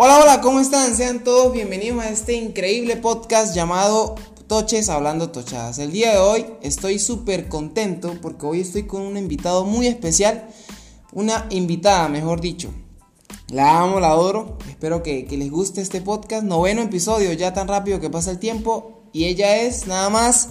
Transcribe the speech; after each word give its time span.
Hola, 0.00 0.20
hola, 0.20 0.40
¿cómo 0.40 0.60
están? 0.60 0.94
Sean 0.94 1.24
todos 1.24 1.52
bienvenidos 1.52 2.00
a 2.04 2.08
este 2.08 2.34
increíble 2.34 2.96
podcast 2.96 3.52
llamado 3.52 4.14
Toches 4.46 4.90
Hablando 4.90 5.30
Tochadas. 5.30 5.80
El 5.80 5.90
día 5.90 6.12
de 6.12 6.18
hoy 6.18 6.46
estoy 6.62 7.00
súper 7.00 7.48
contento 7.48 8.14
porque 8.22 8.46
hoy 8.46 8.60
estoy 8.60 8.84
con 8.84 9.02
un 9.02 9.16
invitado 9.16 9.64
muy 9.64 9.88
especial, 9.88 10.50
una 11.12 11.46
invitada, 11.50 12.08
mejor 12.08 12.40
dicho. 12.40 12.70
La 13.48 13.80
amo, 13.80 13.98
la 13.98 14.10
adoro, 14.10 14.56
espero 14.68 15.02
que, 15.02 15.24
que 15.24 15.36
les 15.36 15.50
guste 15.50 15.80
este 15.80 16.00
podcast, 16.00 16.44
noveno 16.44 16.82
episodio, 16.82 17.32
ya 17.32 17.52
tan 17.52 17.66
rápido 17.66 17.98
que 17.98 18.08
pasa 18.08 18.30
el 18.30 18.38
tiempo, 18.38 19.02
y 19.12 19.24
ella 19.24 19.62
es 19.62 19.88
nada 19.88 20.10
más 20.10 20.48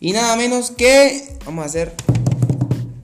y 0.00 0.12
nada 0.12 0.36
menos 0.36 0.70
que, 0.70 1.36
vamos 1.44 1.64
a 1.64 1.66
hacer, 1.66 1.92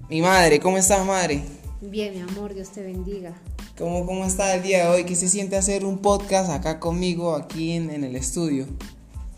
mi 0.09 0.23
madre, 0.23 0.59
¿cómo 0.59 0.79
estás 0.79 1.05
madre? 1.05 1.43
Bien, 1.83 2.15
mi 2.15 2.23
amor, 2.23 2.55
Dios 2.55 2.71
te 2.71 2.83
bendiga. 2.83 3.35
¿Cómo, 3.83 4.07
¿Cómo 4.07 4.25
está 4.25 4.55
el 4.55 4.63
día 4.63 4.85
de 4.85 4.91
hoy? 4.91 5.05
¿Qué 5.05 5.17
se 5.17 5.29
siente 5.29 5.57
hacer 5.57 5.85
un 5.85 5.99
podcast 5.99 6.51
acá 6.51 6.79
conmigo, 6.79 7.35
aquí 7.35 7.73
en, 7.73 7.91
en 7.91 8.05
el 8.05 8.15
estudio? 8.15 8.69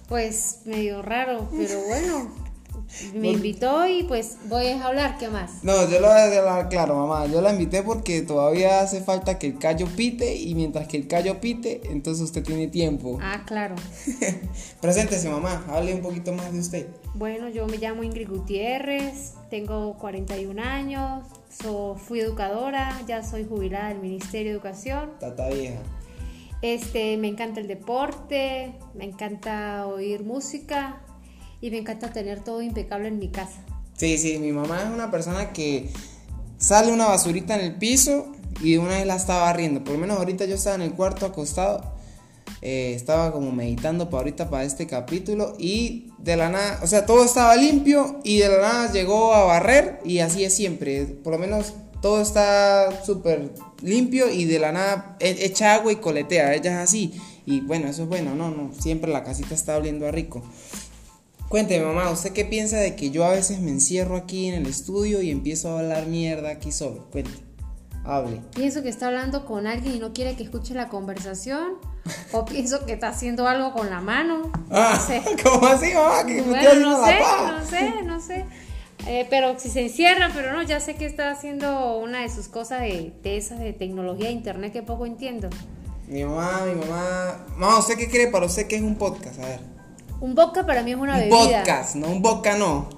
Pues 0.07 0.59
medio 0.67 1.01
raro, 1.01 1.49
pero 1.57 1.81
bueno, 1.89 2.31
me 3.15 3.31
invitó 3.31 3.87
y 3.87 4.03
pues 4.03 4.37
voy 4.51 4.67
a 4.67 4.85
hablar, 4.85 5.17
¿qué 5.17 5.29
más? 5.29 5.65
No, 5.65 5.89
yo 5.89 5.99
lo 5.99 6.09
voy 6.09 6.19
a 6.19 6.25
hablar 6.25 6.69
claro, 6.69 6.95
mamá. 6.95 7.27
Yo 7.27 7.41
la 7.41 7.53
invité 7.53 7.83
porque 7.83 8.21
todavía 8.21 8.81
hace 8.81 9.01
falta 9.01 9.39
que 9.39 9.47
el 9.47 9.59
callo 9.59 9.87
pite 9.97 10.37
y 10.37 10.55
mientras 10.55 10.89
que 10.89 10.99
el 10.99 11.09
callo 11.09 11.41
pite, 11.41 11.81
entonces 11.91 12.23
usted 12.23 12.43
tiene 12.43 12.69
tiempo. 12.69 13.19
Ah, 13.23 13.45
claro. 13.47 13.77
Preséntese, 14.83 15.31
mamá. 15.31 15.65
Hable 15.69 15.95
un 15.95 16.03
poquito 16.03 16.35
más 16.35 16.53
de 16.53 16.59
usted. 16.59 16.87
Bueno, 17.15 17.49
yo 17.49 17.67
me 17.67 17.79
llamo 17.79 18.05
Ingrid 18.05 18.29
Gutiérrez, 18.29 19.33
tengo 19.49 19.97
41 19.97 20.63
años, 20.63 21.25
so, 21.63 21.97
fui 21.97 22.21
educadora, 22.21 23.01
ya 23.07 23.23
soy 23.23 23.45
jubilada 23.45 23.89
del 23.89 24.01
Ministerio 24.01 24.53
de 24.53 24.57
Educación. 24.57 25.13
Tata 25.21 25.49
vieja. 25.49 25.81
Este, 26.63 27.17
me 27.17 27.29
encanta 27.29 27.61
el 27.61 27.69
deporte, 27.69 28.75
me 28.95 29.05
encanta 29.05 29.87
oír 29.87 30.25
música 30.25 31.03
y 31.61 31.71
me 31.71 31.79
encanta 31.79 32.13
tener 32.13 32.41
todo 32.41 32.63
impecable 32.63 33.09
en 33.09 33.19
mi 33.19 33.29
casa. 33.29 33.65
Sí, 33.97 34.19
sí, 34.19 34.39
mi 34.39 34.53
mamá 34.53 34.83
es 34.83 34.91
una 34.91 35.11
persona 35.11 35.53
que 35.53 35.91
sale 36.59 36.93
una 36.93 37.07
basurita 37.07 37.55
en 37.55 37.65
el 37.65 37.75
piso 37.77 38.33
y 38.61 38.73
de 38.73 38.79
una 38.79 38.91
vez 38.91 39.07
la 39.07 39.17
estaba 39.17 39.43
barriendo. 39.43 39.85
Por 39.85 39.95
lo 39.95 40.01
menos 40.01 40.19
ahorita 40.19 40.47
yo 40.47 40.55
estaba 40.55 40.77
en 40.77 40.83
el 40.83 40.93
cuarto 40.95 41.27
acostado, 41.27 41.94
eh, 42.65 42.95
estaba 42.95 43.31
como 43.31 43.53
meditando 43.53 44.09
para 44.09 44.23
ahorita 44.23 44.49
para 44.49 44.65
este 44.65 44.87
capítulo 44.87 45.55
y 45.59 46.11
de 46.19 46.37
la 46.37 46.49
nada, 46.49 46.81
o 46.83 46.87
sea, 46.87 47.05
todo 47.05 47.23
estaba 47.23 47.55
limpio 47.57 48.21
y 48.25 48.39
de 48.39 48.49
la 48.49 48.57
nada 48.57 48.91
llegó 48.91 49.35
a 49.35 49.45
barrer 49.45 50.01
y 50.03 50.21
así 50.21 50.45
es 50.45 50.55
siempre. 50.55 51.05
Por 51.05 51.35
lo 51.35 51.39
menos 51.39 51.75
todo 52.01 52.23
está 52.23 53.05
súper 53.05 53.53
limpio 53.83 54.31
y 54.31 54.47
de 54.47 54.59
la 54.59 54.73
nada 54.73 55.17
e- 55.21 55.45
echa 55.45 55.75
agua 55.75 55.93
y 55.93 55.97
coletea, 55.97 56.55
ella 56.55 56.81
es 56.81 56.89
así. 56.89 57.13
Y 57.45 57.61
bueno, 57.61 57.89
eso 57.89 58.05
es 58.05 58.09
bueno, 58.09 58.35
no, 58.35 58.51
no, 58.51 58.73
siempre 58.79 59.13
la 59.13 59.25
casita 59.25 59.55
está 59.55 59.77
oliendo 59.77 60.07
a 60.07 60.11
rico. 60.11 60.43
Cuénteme, 61.51 61.85
mamá, 61.85 62.11
¿usted 62.11 62.33
qué 62.33 62.47
piensa 62.47 62.79
de 62.79 62.97
que 62.97 63.11
yo 63.11 63.27
a 63.27 63.31
veces 63.31 63.61
me 63.61 63.71
encierro 63.71 64.17
aquí 64.17 64.49
en 64.49 64.55
el 64.55 64.67
estudio 64.67 65.21
y 65.21 65.31
empiezo 65.31 65.69
a 65.69 65.81
hablar 65.81 66.07
mierda 66.07 66.49
aquí 66.49 66.73
solo? 66.73 67.11
Cuente, 67.13 67.31
hable. 68.05 68.41
Pienso 68.55 68.83
que 68.83 68.89
está 68.89 69.07
hablando 69.07 69.45
con 69.47 69.67
alguien 69.67 69.97
y 69.97 69.99
no 69.99 70.13
quiere 70.13 70.37
que 70.37 70.43
escuche 70.45 70.75
la 70.75 70.89
conversación. 70.89 71.75
O 72.33 72.45
pienso 72.47 72.85
que 72.87 72.93
está 72.93 73.09
haciendo 73.09 73.49
algo 73.49 73.73
con 73.73 73.91
la 73.91 74.01
mano. 74.01 74.53
Ah, 74.71 74.97
No 74.99 75.07
sé. 75.07 75.23
¿Cómo 75.43 75.67
así, 75.67 75.93
mamá? 75.95 76.25
Que 76.27 76.43
Bueno, 76.43 76.69
haciendo 76.69 76.91
no 76.91 77.07
sé, 77.07 77.19
no 77.53 77.65
sé, 77.67 78.03
no 78.03 78.21
sé. 78.21 78.45
Eh, 79.07 79.27
pero 79.29 79.59
si 79.59 79.69
se 79.69 79.83
encierra, 79.83 80.31
pero 80.35 80.53
no, 80.53 80.63
ya 80.63 80.81
sé 80.81 80.95
que 80.95 81.05
está 81.05 81.31
haciendo 81.31 81.97
una 81.99 82.21
de 82.23 82.31
sus 82.31 82.49
cosas 82.49 82.81
de, 82.81 83.13
de 83.23 83.37
esas 83.37 83.59
de 83.59 83.73
tecnología 83.73 84.27
de 84.27 84.33
internet 84.33 84.73
que 84.73 84.83
poco 84.83 85.05
entiendo. 85.05 85.51
Mi 86.09 86.25
mamá, 86.25 86.63
mi 86.67 86.75
mamá. 86.75 87.45
Mamá, 87.57 87.79
¿usted 87.79 87.97
qué 87.97 88.09
cree 88.09 88.29
para 88.29 88.47
usted 88.47 88.67
que 88.67 88.77
es 88.77 88.83
un 88.83 88.97
podcast? 88.97 89.39
A 89.41 89.47
ver. 89.47 89.61
Un 90.21 90.35
vodka 90.35 90.65
para 90.65 90.83
mí 90.83 90.93
es 90.93 90.97
una 90.97 91.15
un 91.15 91.19
bebida. 91.21 91.59
podcast, 91.59 91.97
no 91.97 92.07
un 92.09 92.23
vodka, 92.23 92.57
no. 92.57 92.89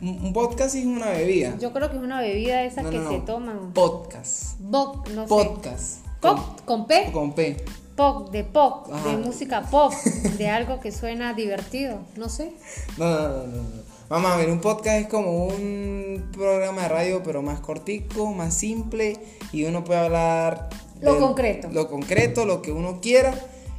Un, 0.00 0.32
podcast 0.32 0.76
es 0.76 0.86
una 0.86 1.10
bebida. 1.10 1.56
Yo 1.58 1.72
creo 1.72 1.90
que 1.90 1.96
es 1.96 2.02
una 2.02 2.20
bebida 2.20 2.58
de 2.58 2.66
esas 2.66 2.84
No, 2.84 2.90
que 2.90 2.98
no, 2.98 3.10
se 3.10 3.18
toman. 3.20 3.72
Podcast. 3.72 4.60
Voc, 4.60 5.08
no 5.08 5.22
sé. 5.22 5.28
Podcast. 5.28 6.06
Pop, 6.20 6.60
con 6.64 6.86
P. 6.86 7.10
Con 7.12 7.32
P. 7.32 7.56
Pop, 7.96 8.30
de 8.30 8.44
pop, 8.44 8.88
Ajá. 8.92 9.08
de 9.08 9.16
música 9.18 9.62
pop, 9.62 9.92
de 10.38 10.48
algo 10.48 10.80
que 10.80 10.90
suena 10.90 11.34
divertido, 11.34 11.98
no 12.16 12.28
sé. 12.28 12.52
No, 12.98 13.10
no, 13.10 13.28
no, 13.28 13.46
no. 13.46 13.62
Mamá, 14.10 14.34
a 14.34 14.36
ver, 14.36 14.50
un 14.50 14.60
podcast 14.60 15.02
es 15.02 15.08
como 15.08 15.46
un 15.46 16.28
programa 16.32 16.82
de 16.82 16.88
radio, 16.88 17.22
pero 17.24 17.42
más 17.42 17.60
cortico, 17.60 18.32
más 18.32 18.54
simple, 18.54 19.18
y 19.52 19.64
uno 19.64 19.82
puede 19.84 20.00
hablar... 20.00 20.68
Lo 21.00 21.18
concreto. 21.18 21.68
Lo 21.72 21.88
concreto, 21.88 22.44
lo 22.44 22.62
que 22.62 22.72
uno 22.72 23.00
quiera, 23.00 23.34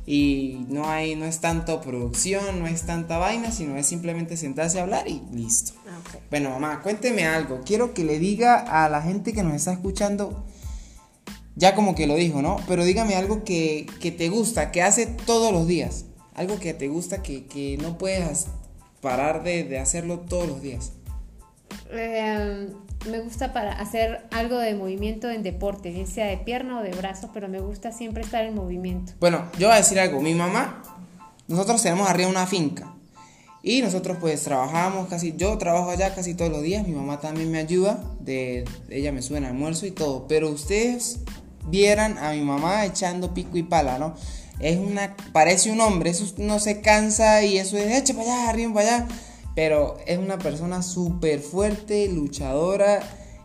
y 0.06 0.66
no 0.70 0.88
hay, 0.88 1.16
no 1.16 1.26
es 1.26 1.40
tanto 1.40 1.82
producción, 1.82 2.60
no 2.60 2.68
es 2.68 2.84
tanta 2.84 3.18
vaina, 3.18 3.52
sino 3.52 3.76
es 3.76 3.88
simplemente 3.88 4.38
sentarse 4.38 4.80
a 4.80 4.84
hablar 4.84 5.08
y 5.08 5.22
listo. 5.34 5.74
Ah, 5.88 5.98
ok. 6.00 6.22
Bueno, 6.30 6.52
mamá, 6.52 6.82
cuénteme 6.82 7.26
algo. 7.26 7.62
Quiero 7.66 7.94
que 7.94 8.04
le 8.04 8.20
diga 8.20 8.58
a 8.58 8.88
la 8.90 9.02
gente 9.02 9.34
que 9.34 9.44
nos 9.44 9.54
está 9.54 9.74
escuchando, 9.74 10.46
ya 11.56 11.74
como 11.74 11.96
que 11.96 12.06
lo 12.06 12.16
dijo, 12.16 12.42
¿no? 12.42 12.58
Pero 12.68 12.84
dígame 12.84 13.16
algo 13.16 13.44
que, 13.44 13.88
que 14.00 14.12
te 14.12 14.30
gusta, 14.30 14.72
que 14.72 14.84
hace 14.84 15.08
todos 15.08 15.52
los 15.52 15.68
días. 15.68 16.06
Algo 16.36 16.60
que 16.60 16.74
te 16.74 16.88
gusta, 16.88 17.24
que, 17.24 17.46
que 17.46 17.78
no 17.78 17.98
puedes 17.98 18.48
parar 19.02 19.44
de, 19.44 19.64
de 19.64 19.80
hacerlo 19.80 20.20
todos 20.20 20.48
los 20.48 20.62
días. 20.62 20.92
Eh, 21.92 22.70
me 23.10 23.20
gusta 23.20 23.54
para 23.54 23.74
hacer 23.74 24.26
algo 24.32 24.58
de 24.58 24.76
movimiento 24.76 25.30
en 25.30 25.44
deporte, 25.44 25.92
bien 25.92 26.08
sea 26.08 26.28
de 26.28 26.38
pierna 26.38 26.80
o 26.80 26.84
de 26.84 26.92
brazo, 26.92 27.30
pero 27.34 27.48
me 27.48 27.60
gusta 27.60 27.92
siempre 27.92 28.24
estar 28.24 28.44
en 28.46 28.56
movimiento. 28.56 29.14
Bueno, 29.20 29.46
yo 29.60 29.68
voy 29.68 29.76
a 29.76 29.80
decir 29.80 30.00
algo. 30.00 30.22
Mi 30.22 30.34
mamá, 30.34 30.82
nosotros 31.48 31.82
tenemos 31.82 32.10
arriba 32.10 32.30
una 32.30 32.48
finca. 32.48 32.94
Y 33.62 33.82
nosotros 33.82 34.18
pues 34.22 34.44
trabajamos 34.44 35.08
casi, 35.08 35.34
yo 35.36 35.58
trabajo 35.58 35.90
allá 35.90 36.14
casi 36.14 36.36
todos 36.36 36.52
los 36.52 36.62
días, 36.62 36.88
mi 36.88 36.94
mamá 36.94 37.20
también 37.20 37.50
me 37.50 37.58
ayuda, 37.58 38.00
de, 38.20 38.64
ella 38.90 39.12
me 39.12 39.24
sube 39.24 39.40
en 39.40 39.46
almuerzo 39.46 39.88
y 39.88 39.92
todo, 39.92 40.28
pero 40.28 40.52
ustedes 40.52 41.22
vieran 41.68 42.20
a 42.20 42.34
mi 42.34 42.42
mamá 42.42 42.86
echando 42.86 43.34
pico 43.34 43.58
y 43.58 43.64
pala, 43.64 43.98
¿no? 43.98 44.14
Es 44.60 44.78
una, 44.78 45.16
parece 45.34 45.72
un 45.72 45.82
hombre, 45.82 46.12
eso 46.12 46.32
no 46.38 46.60
se 46.60 46.82
cansa 46.82 47.44
y 47.44 47.58
eso 47.58 47.76
es, 47.78 47.92
echa 47.92 48.14
para 48.14 48.32
allá, 48.32 48.50
arriba 48.50 48.72
para 48.72 48.96
allá, 48.98 49.08
pero 49.56 49.98
es 50.06 50.20
una 50.20 50.38
persona 50.38 50.84
súper 50.84 51.40
fuerte, 51.40 52.10
luchadora 52.10 53.00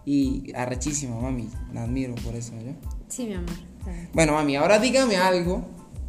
y 0.05 0.53
arrechísima, 0.55 1.21
mami, 1.21 1.49
la 1.73 1.85
admiro 1.85 2.15
por 2.17 2.35
eso, 2.35 2.53
¿yo? 2.55 2.73
Sí, 3.09 3.27
mi 3.27 3.35
amor. 3.35 3.55
Bueno, 4.13 4.33
mami, 4.35 4.57
ahora 4.57 4.79
dígame 4.79 5.17
algo 5.17 5.65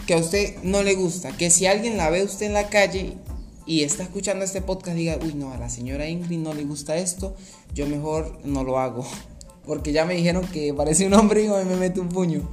que 0.06 0.14
a 0.16 0.18
usted 0.18 0.56
no 0.64 0.84
le 0.84 0.96
gusta. 0.96 1.32
Que 1.38 1.50
si 1.50 1.68
alguien 1.68 1.98
la 1.98 2.10
ve 2.10 2.24
usted 2.24 2.48
en 2.48 2.54
la 2.54 2.70
calle 2.70 3.18
y 3.66 3.84
está 3.84 4.04
escuchando 4.04 4.44
este 4.44 4.62
podcast, 4.62 4.98
diga, 4.98 5.20
uy, 5.24 5.34
no, 5.36 5.52
a 5.54 5.58
la 5.58 5.70
señora 5.70 6.08
Ingrid 6.08 6.40
no 6.40 6.54
le 6.54 6.64
gusta 6.64 6.98
esto, 6.98 7.36
yo 7.74 7.88
mejor 7.88 8.40
no 8.44 8.64
lo 8.64 8.80
hago. 8.80 9.06
Porque 9.66 9.92
ya 9.92 10.06
me 10.06 10.16
dijeron 10.16 10.46
que 10.48 10.74
parece 10.74 11.06
un 11.06 11.14
hombre 11.14 11.44
y 11.44 11.48
me 11.48 11.76
mete 11.76 12.00
un 12.00 12.10
puño. 12.10 12.50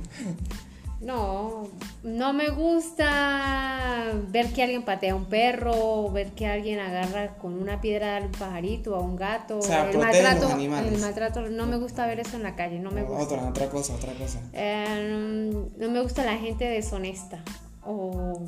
No, 1.08 1.66
no 2.02 2.34
me 2.34 2.50
gusta 2.50 4.12
ver 4.28 4.52
que 4.52 4.62
alguien 4.62 4.82
patea 4.82 5.14
a 5.14 5.16
un 5.16 5.24
perro, 5.24 6.10
ver 6.12 6.32
que 6.32 6.46
alguien 6.46 6.80
agarra 6.80 7.38
con 7.38 7.54
una 7.54 7.80
piedra 7.80 8.18
a 8.18 8.20
un 8.20 8.32
pajarito, 8.32 8.94
a 8.94 9.00
un 9.00 9.16
gato. 9.16 9.56
O 9.56 9.62
sea, 9.62 9.88
el 9.88 9.96
maltrato, 9.96 10.48
animales. 10.48 10.92
el 10.92 11.00
maltrato, 11.00 11.48
no 11.48 11.64
me 11.64 11.78
gusta 11.78 12.06
ver 12.06 12.20
eso 12.20 12.36
en 12.36 12.42
la 12.42 12.54
calle, 12.56 12.78
no 12.78 12.90
me 12.90 13.04
gusta. 13.04 13.24
Otra, 13.24 13.48
otra 13.48 13.70
cosa, 13.70 13.94
otra 13.94 14.12
cosa. 14.12 14.38
Eh, 14.52 15.50
no 15.78 15.88
me 15.88 16.02
gusta 16.02 16.26
la 16.26 16.36
gente 16.36 16.66
deshonesta 16.66 17.42
o 17.86 18.44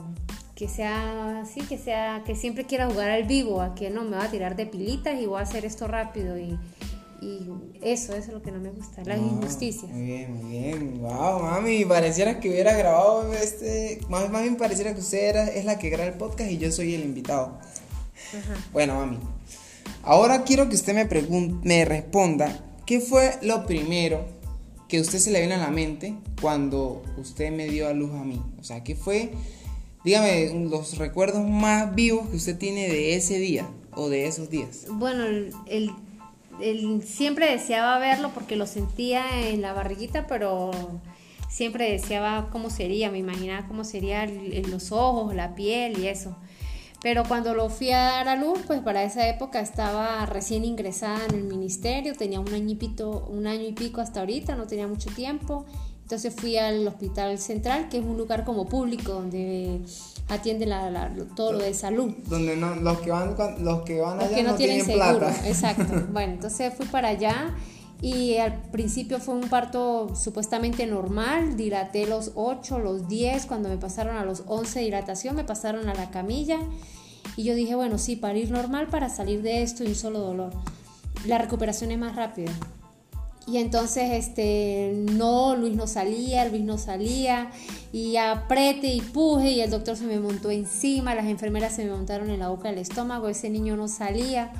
que 0.54 0.68
sea 0.68 1.40
así, 1.40 1.62
que 1.62 1.78
sea 1.78 2.24
que 2.26 2.36
siempre 2.36 2.66
quiera 2.66 2.90
jugar 2.90 3.08
al 3.08 3.22
vivo, 3.24 3.62
a 3.62 3.74
que 3.74 3.88
no 3.88 4.02
me 4.02 4.18
va 4.18 4.24
a 4.24 4.30
tirar 4.30 4.54
de 4.54 4.66
pilitas 4.66 5.18
y 5.18 5.24
voy 5.24 5.38
a 5.38 5.44
hacer 5.44 5.64
esto 5.64 5.88
rápido 5.88 6.38
y, 6.38 6.58
y 7.20 7.48
eso, 7.82 8.12
eso 8.14 8.28
es 8.28 8.28
lo 8.28 8.42
que 8.42 8.50
no 8.50 8.58
me 8.60 8.70
gusta, 8.70 9.02
las 9.04 9.18
Ah, 9.18 9.22
injusticias. 9.22 9.90
Muy 9.92 10.02
bien, 10.04 10.32
muy 10.34 10.50
bien. 10.58 11.00
Wow, 11.00 11.40
mami, 11.42 11.84
pareciera 11.84 12.40
que 12.40 12.48
hubiera 12.50 12.74
grabado 12.76 13.32
este. 13.34 14.00
Más, 14.08 14.30
más 14.30 14.42
bien 14.42 14.56
pareciera 14.56 14.94
que 14.94 15.00
usted 15.00 15.28
era, 15.28 15.46
es 15.48 15.64
la 15.64 15.78
que 15.78 15.90
graba 15.90 16.08
el 16.08 16.14
podcast 16.16 16.50
y 16.50 16.58
yo 16.58 16.70
soy 16.72 16.94
el 16.94 17.02
invitado. 17.04 17.58
Ajá. 18.30 18.54
Bueno, 18.72 18.94
mami. 18.94 19.18
Ahora 20.02 20.44
quiero 20.44 20.68
que 20.68 20.76
usted 20.76 20.94
me, 20.94 21.08
pregun- 21.08 21.60
me 21.62 21.84
responda 21.84 22.58
qué 22.86 23.00
fue 23.00 23.32
lo 23.42 23.66
primero 23.66 24.24
que 24.88 24.98
a 24.98 25.00
usted 25.02 25.18
se 25.18 25.30
le 25.30 25.40
vino 25.42 25.54
a 25.54 25.58
la 25.58 25.70
mente 25.70 26.14
cuando 26.40 27.02
usted 27.18 27.52
me 27.52 27.66
dio 27.68 27.86
a 27.86 27.92
luz 27.92 28.12
a 28.14 28.24
mí. 28.24 28.42
O 28.58 28.64
sea, 28.64 28.82
qué 28.82 28.96
fue, 28.96 29.30
dígame, 30.04 30.50
los 30.70 30.96
recuerdos 30.98 31.46
más 31.46 31.94
vivos 31.94 32.28
que 32.28 32.36
usted 32.36 32.56
tiene 32.56 32.88
de 32.88 33.14
ese 33.14 33.38
día 33.38 33.68
o 33.94 34.08
de 34.08 34.26
esos 34.26 34.48
días. 34.50 34.86
Bueno, 34.90 35.24
el, 35.26 35.52
el- 35.66 35.90
el- 36.62 37.02
siempre 37.02 37.50
deseaba 37.50 37.98
verlo 37.98 38.30
porque 38.34 38.56
lo 38.56 38.66
sentía 38.66 39.48
en 39.48 39.62
la 39.62 39.72
barriguita, 39.72 40.26
pero 40.26 40.70
siempre 41.48 41.90
deseaba 41.90 42.48
cómo 42.50 42.70
sería, 42.70 43.10
me 43.10 43.18
imaginaba 43.18 43.66
cómo 43.66 43.84
sería 43.84 44.26
los 44.26 44.92
ojos, 44.92 45.34
la 45.34 45.54
piel 45.54 45.98
y 45.98 46.06
eso. 46.08 46.36
Pero 47.02 47.24
cuando 47.24 47.54
lo 47.54 47.70
fui 47.70 47.90
a 47.92 47.98
dar 47.98 48.28
a 48.28 48.36
luz, 48.36 48.60
pues 48.66 48.80
para 48.80 49.02
esa 49.02 49.26
época 49.26 49.60
estaba 49.60 50.26
recién 50.26 50.64
ingresada 50.66 51.24
en 51.30 51.34
el 51.34 51.44
ministerio, 51.44 52.14
tenía 52.14 52.40
un 52.40 52.52
año 52.52 52.76
y, 52.78 53.26
un 53.30 53.46
año 53.46 53.66
y 53.66 53.72
pico 53.72 54.02
hasta 54.02 54.20
ahorita, 54.20 54.54
no 54.54 54.66
tenía 54.66 54.86
mucho 54.86 55.10
tiempo. 55.10 55.64
Entonces 56.10 56.34
fui 56.34 56.56
al 56.56 56.88
hospital 56.88 57.38
central, 57.38 57.88
que 57.88 57.98
es 57.98 58.04
un 58.04 58.16
lugar 58.16 58.44
como 58.44 58.66
público 58.66 59.12
donde 59.12 59.80
atienden 60.28 60.70
la, 60.70 61.08
todo 61.36 61.52
lo 61.52 61.60
de 61.60 61.72
salud. 61.72 62.12
Donde 62.26 62.56
no, 62.56 62.74
los 62.74 62.98
que 62.98 63.12
van, 63.12 63.36
los 63.60 63.82
que 63.82 64.00
van 64.00 64.18
allá 64.18 64.34
que 64.34 64.42
no, 64.42 64.56
tienen, 64.56 64.84
seguro. 64.84 65.18
Plata. 65.18 65.48
Exacto. 65.48 66.06
bueno, 66.12 66.32
entonces 66.32 66.74
fui 66.74 66.86
para 66.86 67.10
allá 67.10 67.54
y 68.02 68.38
al 68.38 68.60
principio 68.72 69.20
fue 69.20 69.36
un 69.36 69.48
parto 69.48 70.16
supuestamente 70.16 70.84
normal, 70.84 71.56
dilaté 71.56 72.08
los 72.08 72.32
8, 72.34 72.80
los 72.80 73.06
10, 73.06 73.46
cuando 73.46 73.68
me 73.68 73.76
pasaron 73.76 74.16
a 74.16 74.24
los 74.24 74.42
11 74.48 74.80
de 74.80 74.84
dilatación 74.86 75.36
me 75.36 75.44
pasaron 75.44 75.88
a 75.88 75.94
la 75.94 76.10
camilla 76.10 76.58
y 77.36 77.44
yo 77.44 77.54
dije, 77.54 77.76
bueno, 77.76 77.98
sí, 77.98 78.16
para 78.16 78.36
ir 78.36 78.50
normal 78.50 78.88
para 78.88 79.10
salir 79.10 79.42
de 79.42 79.62
esto 79.62 79.84
y 79.84 79.86
un 79.86 79.94
solo 79.94 80.18
dolor. 80.18 80.50
La 81.24 81.38
recuperación 81.38 81.92
es 81.92 81.98
más 81.98 82.16
rápida. 82.16 82.50
Y 83.46 83.58
entonces, 83.58 84.12
este, 84.12 84.92
no, 84.94 85.56
Luis 85.56 85.74
no 85.74 85.86
salía, 85.86 86.44
Luis 86.46 86.62
no 86.62 86.78
salía, 86.78 87.50
y 87.92 88.16
aprete 88.16 88.88
y 88.88 89.00
puje, 89.00 89.52
y 89.52 89.60
el 89.60 89.70
doctor 89.70 89.96
se 89.96 90.04
me 90.04 90.20
montó 90.20 90.50
encima, 90.50 91.14
las 91.14 91.26
enfermeras 91.26 91.74
se 91.74 91.84
me 91.84 91.90
montaron 91.90 92.30
en 92.30 92.38
la 92.38 92.48
boca 92.48 92.68
del 92.68 92.78
estómago, 92.78 93.28
ese 93.28 93.50
niño 93.50 93.76
no 93.76 93.88
salía. 93.88 94.52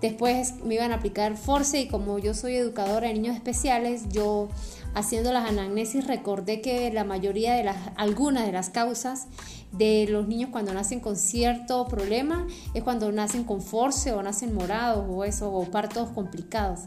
Después 0.00 0.54
me 0.64 0.74
iban 0.74 0.92
a 0.92 0.96
aplicar 0.96 1.36
force 1.36 1.80
y 1.80 1.88
como 1.88 2.18
yo 2.18 2.34
soy 2.34 2.56
educadora 2.56 3.08
de 3.08 3.14
niños 3.14 3.36
especiales, 3.36 4.02
yo 4.10 4.48
haciendo 4.94 5.32
las 5.32 5.48
anamnesis 5.48 6.06
recordé 6.06 6.60
que 6.60 6.92
la 6.92 7.04
mayoría 7.04 7.54
de 7.54 7.64
las, 7.64 7.76
algunas 7.96 8.46
de 8.46 8.52
las 8.52 8.70
causas 8.70 9.26
de 9.72 10.06
los 10.08 10.28
niños 10.28 10.50
cuando 10.52 10.72
nacen 10.72 11.00
con 11.00 11.16
cierto 11.16 11.86
problema 11.86 12.46
es 12.74 12.82
cuando 12.82 13.10
nacen 13.12 13.44
con 13.44 13.60
force 13.60 14.12
o 14.12 14.22
nacen 14.22 14.54
morados 14.54 15.04
o 15.08 15.24
eso, 15.24 15.52
o 15.52 15.64
partos 15.70 16.10
complicados. 16.10 16.80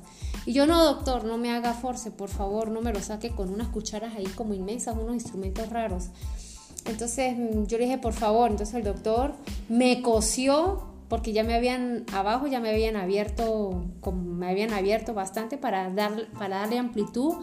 Y 0.47 0.53
yo 0.53 0.65
no, 0.65 0.81
doctor, 0.81 1.25
no 1.25 1.37
me 1.37 1.51
haga 1.51 1.73
force, 1.73 2.09
por 2.09 2.29
favor, 2.29 2.71
no 2.71 2.79
me 2.79 2.93
lo 2.93 3.01
saque 3.01 3.31
con 3.31 3.53
unas 3.53 3.67
cucharas 3.67 4.15
ahí 4.15 4.23
como 4.27 4.53
inmensas, 4.53 4.95
unos 4.95 5.13
instrumentos 5.13 5.67
raros. 5.69 6.05
Entonces 6.85 7.37
mm, 7.37 7.65
yo 7.65 7.77
le 7.77 7.83
dije, 7.83 7.97
por 7.97 8.13
favor, 8.13 8.49
entonces 8.49 8.73
el 8.75 8.85
doctor 8.85 9.33
me 9.67 10.01
cosió 10.01 10.87
porque 11.09 11.33
ya 11.33 11.43
me 11.43 11.53
habían 11.53 12.05
abajo 12.13 12.47
ya 12.47 12.61
me 12.61 12.69
habían 12.69 12.95
abierto 12.95 13.85
me 14.13 14.49
habían 14.49 14.71
abierto 14.71 15.13
bastante 15.13 15.57
para 15.57 15.89
dar 15.89 16.27
para 16.37 16.59
darle 16.59 16.77
amplitud 16.77 17.35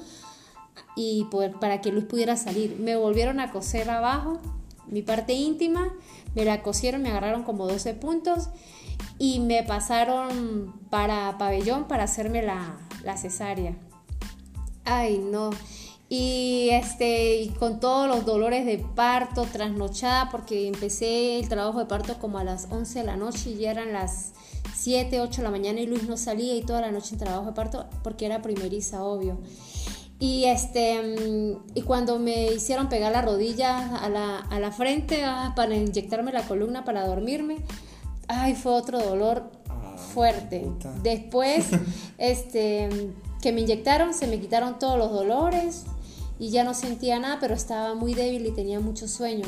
y 0.97 1.25
poder, 1.25 1.53
para 1.61 1.83
que 1.83 1.93
Luis 1.93 2.07
pudiera 2.07 2.39
salir. 2.39 2.79
Me 2.81 2.97
volvieron 2.97 3.39
a 3.39 3.51
coser 3.51 3.91
abajo, 3.91 4.41
mi 4.87 5.03
parte 5.03 5.35
íntima, 5.35 5.93
me 6.35 6.47
la 6.47 6.63
cosieron, 6.63 7.03
me 7.03 7.11
agarraron 7.11 7.43
como 7.43 7.67
12 7.67 7.93
puntos 7.95 8.49
y 9.19 9.41
me 9.41 9.63
pasaron 9.63 10.73
para 10.89 11.37
pabellón 11.37 11.85
para 11.87 12.05
hacerme 12.05 12.43
la, 12.43 12.79
la 13.05 13.17
cesárea. 13.17 13.77
Ay, 14.85 15.19
no. 15.19 15.51
Y 16.09 16.69
este, 16.71 17.37
y 17.39 17.49
con 17.49 17.81
todos 17.81 18.07
los 18.09 18.27
dolores 18.27 18.67
de 18.67 18.79
parto, 18.79 19.45
trasnochada, 19.45 20.31
porque 20.31 20.69
empecé 20.69 21.39
el 21.39 21.49
trabajo 21.49 21.79
de 21.79 21.87
parto 21.87 22.19
como 22.19 22.39
a 22.39 22.45
las 22.45 22.69
11 22.71 23.01
de 23.01 23.05
la 23.05 23.17
noche 23.17 23.51
y 23.51 23.65
eran 23.65 23.93
las 23.93 24.33
7, 24.75 25.21
8 25.21 25.39
de 25.39 25.43
la 25.43 25.51
mañana 25.51 25.81
y 25.81 25.87
Luis 25.87 26.07
no 26.07 26.17
salía 26.17 26.55
y 26.55 26.63
toda 26.63 26.83
la 26.83 26.93
noche 26.93 27.15
en 27.15 27.19
trabajo 27.19 27.47
de 27.47 27.53
parto 27.53 27.87
porque 28.03 28.27
era 28.27 28.43
primeriza, 28.43 29.03
obvio. 29.03 29.39
Y, 30.21 30.45
este, 30.45 31.57
y 31.75 31.83
cuando 31.83 32.19
me 32.19 32.53
hicieron 32.53 32.89
pegar 32.89 33.13
la 33.13 33.23
rodilla 33.23 33.97
a 33.97 34.09
la, 34.09 34.39
a 34.39 34.61
la 34.61 34.71
frente 34.71 35.25
ah, 35.25 35.53
para 35.57 35.75
inyectarme 35.75 36.33
la 36.33 36.47
columna 36.47 36.85
para 36.85 37.07
dormirme, 37.07 37.57
ay, 38.29 38.55
fue 38.55 38.73
otro 38.73 39.01
dolor 39.01 39.51
fuerte. 40.15 40.67
Después, 41.03 41.67
este, 42.19 42.89
que 43.43 43.53
me 43.53 43.63
inyectaron, 43.63 44.15
se 44.15 44.27
me 44.27 44.41
quitaron 44.41 44.79
todos 44.79 44.97
los 44.97 45.11
dolores 45.11 45.85
y 46.39 46.51
ya 46.51 46.65
no 46.65 46.73
sentía 46.75 47.19
nada, 47.19 47.39
pero 47.41 47.55
estaba 47.55 47.95
muy 47.95 48.15
débil 48.15 48.47
y 48.47 48.53
tenía 48.53 48.81
mucho 48.81 49.09
sueño. 49.09 49.45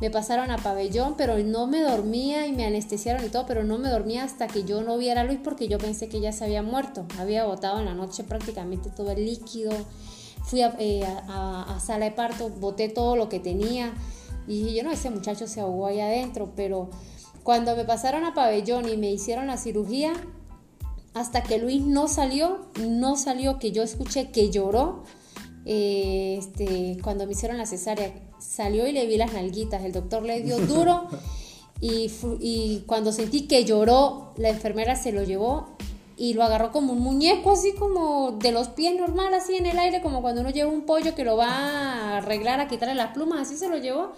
Me 0.00 0.10
pasaron 0.10 0.52
a 0.52 0.58
pabellón, 0.58 1.14
pero 1.16 1.36
no 1.38 1.66
me 1.66 1.80
dormía 1.80 2.46
y 2.46 2.52
me 2.52 2.64
anestesiaron 2.64 3.24
y 3.24 3.30
todo, 3.30 3.46
pero 3.46 3.64
no 3.64 3.78
me 3.78 3.88
dormía 3.88 4.22
hasta 4.22 4.46
que 4.46 4.62
yo 4.62 4.82
no 4.82 4.96
viera 4.96 5.22
a 5.22 5.24
Luis 5.24 5.40
porque 5.42 5.66
yo 5.66 5.78
pensé 5.78 6.08
que 6.08 6.20
ya 6.20 6.30
se 6.30 6.44
había 6.44 6.62
muerto. 6.62 7.04
Había 7.18 7.44
botado 7.44 7.80
en 7.80 7.86
la 7.86 7.94
noche 7.94 8.22
prácticamente 8.22 8.90
todo 8.90 9.10
el 9.10 9.26
líquido. 9.26 9.72
Fui 10.44 10.62
a, 10.62 10.76
eh, 10.78 11.04
sala 11.80 12.04
de 12.04 12.12
parto, 12.12 12.48
boté 12.48 12.88
todo 12.88 13.16
lo 13.16 13.28
que 13.28 13.40
tenía 13.40 13.92
y 14.46 14.62
dije, 14.62 14.76
yo 14.76 14.84
no, 14.84 14.92
ese 14.92 15.10
muchacho 15.10 15.48
se 15.48 15.60
ahogó 15.60 15.88
ahí 15.88 16.00
adentro, 16.00 16.52
pero 16.54 16.88
cuando 17.48 17.74
me 17.74 17.86
pasaron 17.86 18.24
a 18.24 18.34
pabellón 18.34 18.90
y 18.90 18.98
me 18.98 19.10
hicieron 19.10 19.46
la 19.46 19.56
cirugía, 19.56 20.12
hasta 21.14 21.42
que 21.42 21.56
Luis 21.56 21.80
no 21.80 22.06
salió, 22.06 22.66
no 22.78 23.16
salió, 23.16 23.58
que 23.58 23.72
yo 23.72 23.82
escuché 23.82 24.30
que 24.30 24.50
lloró, 24.50 25.04
eh, 25.64 26.36
este, 26.38 26.98
cuando 27.02 27.24
me 27.24 27.32
hicieron 27.32 27.56
la 27.56 27.64
cesárea, 27.64 28.12
salió 28.38 28.86
y 28.86 28.92
le 28.92 29.06
vi 29.06 29.16
las 29.16 29.32
nalguitas, 29.32 29.82
el 29.82 29.92
doctor 29.92 30.24
le 30.24 30.42
dio 30.42 30.58
duro 30.66 31.08
y, 31.80 32.12
y 32.38 32.84
cuando 32.86 33.12
sentí 33.12 33.46
que 33.46 33.64
lloró, 33.64 34.34
la 34.36 34.50
enfermera 34.50 34.94
se 34.94 35.10
lo 35.10 35.22
llevó 35.22 35.68
y 36.18 36.34
lo 36.34 36.42
agarró 36.42 36.70
como 36.70 36.92
un 36.92 37.00
muñeco, 37.00 37.52
así 37.52 37.72
como 37.72 38.32
de 38.32 38.52
los 38.52 38.68
pies 38.68 38.94
normal, 38.94 39.32
así 39.32 39.56
en 39.56 39.64
el 39.64 39.78
aire, 39.78 40.02
como 40.02 40.20
cuando 40.20 40.42
uno 40.42 40.50
lleva 40.50 40.70
un 40.70 40.82
pollo 40.82 41.14
que 41.14 41.24
lo 41.24 41.38
va 41.38 41.46
a 41.46 42.16
arreglar, 42.18 42.60
a 42.60 42.68
quitarle 42.68 42.94
las 42.94 43.14
plumas, 43.14 43.40
así 43.40 43.56
se 43.56 43.70
lo 43.70 43.78
llevó. 43.78 44.12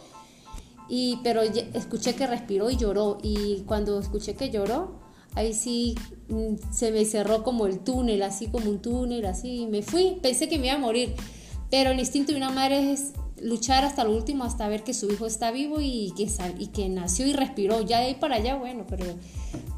Y, 0.92 1.20
pero 1.22 1.42
escuché 1.42 2.16
que 2.16 2.26
respiró 2.26 2.68
y 2.68 2.76
lloró. 2.76 3.18
Y 3.22 3.62
cuando 3.66 4.00
escuché 4.00 4.34
que 4.34 4.50
lloró, 4.50 4.98
ahí 5.36 5.54
sí 5.54 5.94
mm, 6.28 6.56
se 6.72 6.90
me 6.90 7.04
cerró 7.04 7.44
como 7.44 7.66
el 7.66 7.78
túnel, 7.78 8.22
así 8.22 8.48
como 8.48 8.68
un 8.68 8.82
túnel, 8.82 9.24
así. 9.24 9.60
Y 9.60 9.66
me 9.68 9.82
fui, 9.82 10.18
pensé 10.20 10.48
que 10.48 10.58
me 10.58 10.66
iba 10.66 10.74
a 10.74 10.78
morir. 10.78 11.14
Pero 11.70 11.90
el 11.92 12.00
instinto 12.00 12.32
de 12.32 12.38
una 12.38 12.50
madre 12.50 12.92
es 12.92 13.12
luchar 13.40 13.84
hasta 13.84 14.02
lo 14.02 14.10
último, 14.10 14.42
hasta 14.42 14.66
ver 14.68 14.82
que 14.82 14.92
su 14.92 15.10
hijo 15.10 15.26
está 15.26 15.52
vivo 15.52 15.76
y 15.80 16.12
que, 16.16 16.28
y 16.58 16.66
que 16.66 16.88
nació 16.88 17.24
y 17.28 17.34
respiró. 17.34 17.82
Ya 17.82 18.00
de 18.00 18.06
ahí 18.06 18.14
para 18.16 18.34
allá, 18.34 18.56
bueno, 18.56 18.84
pero, 18.88 19.04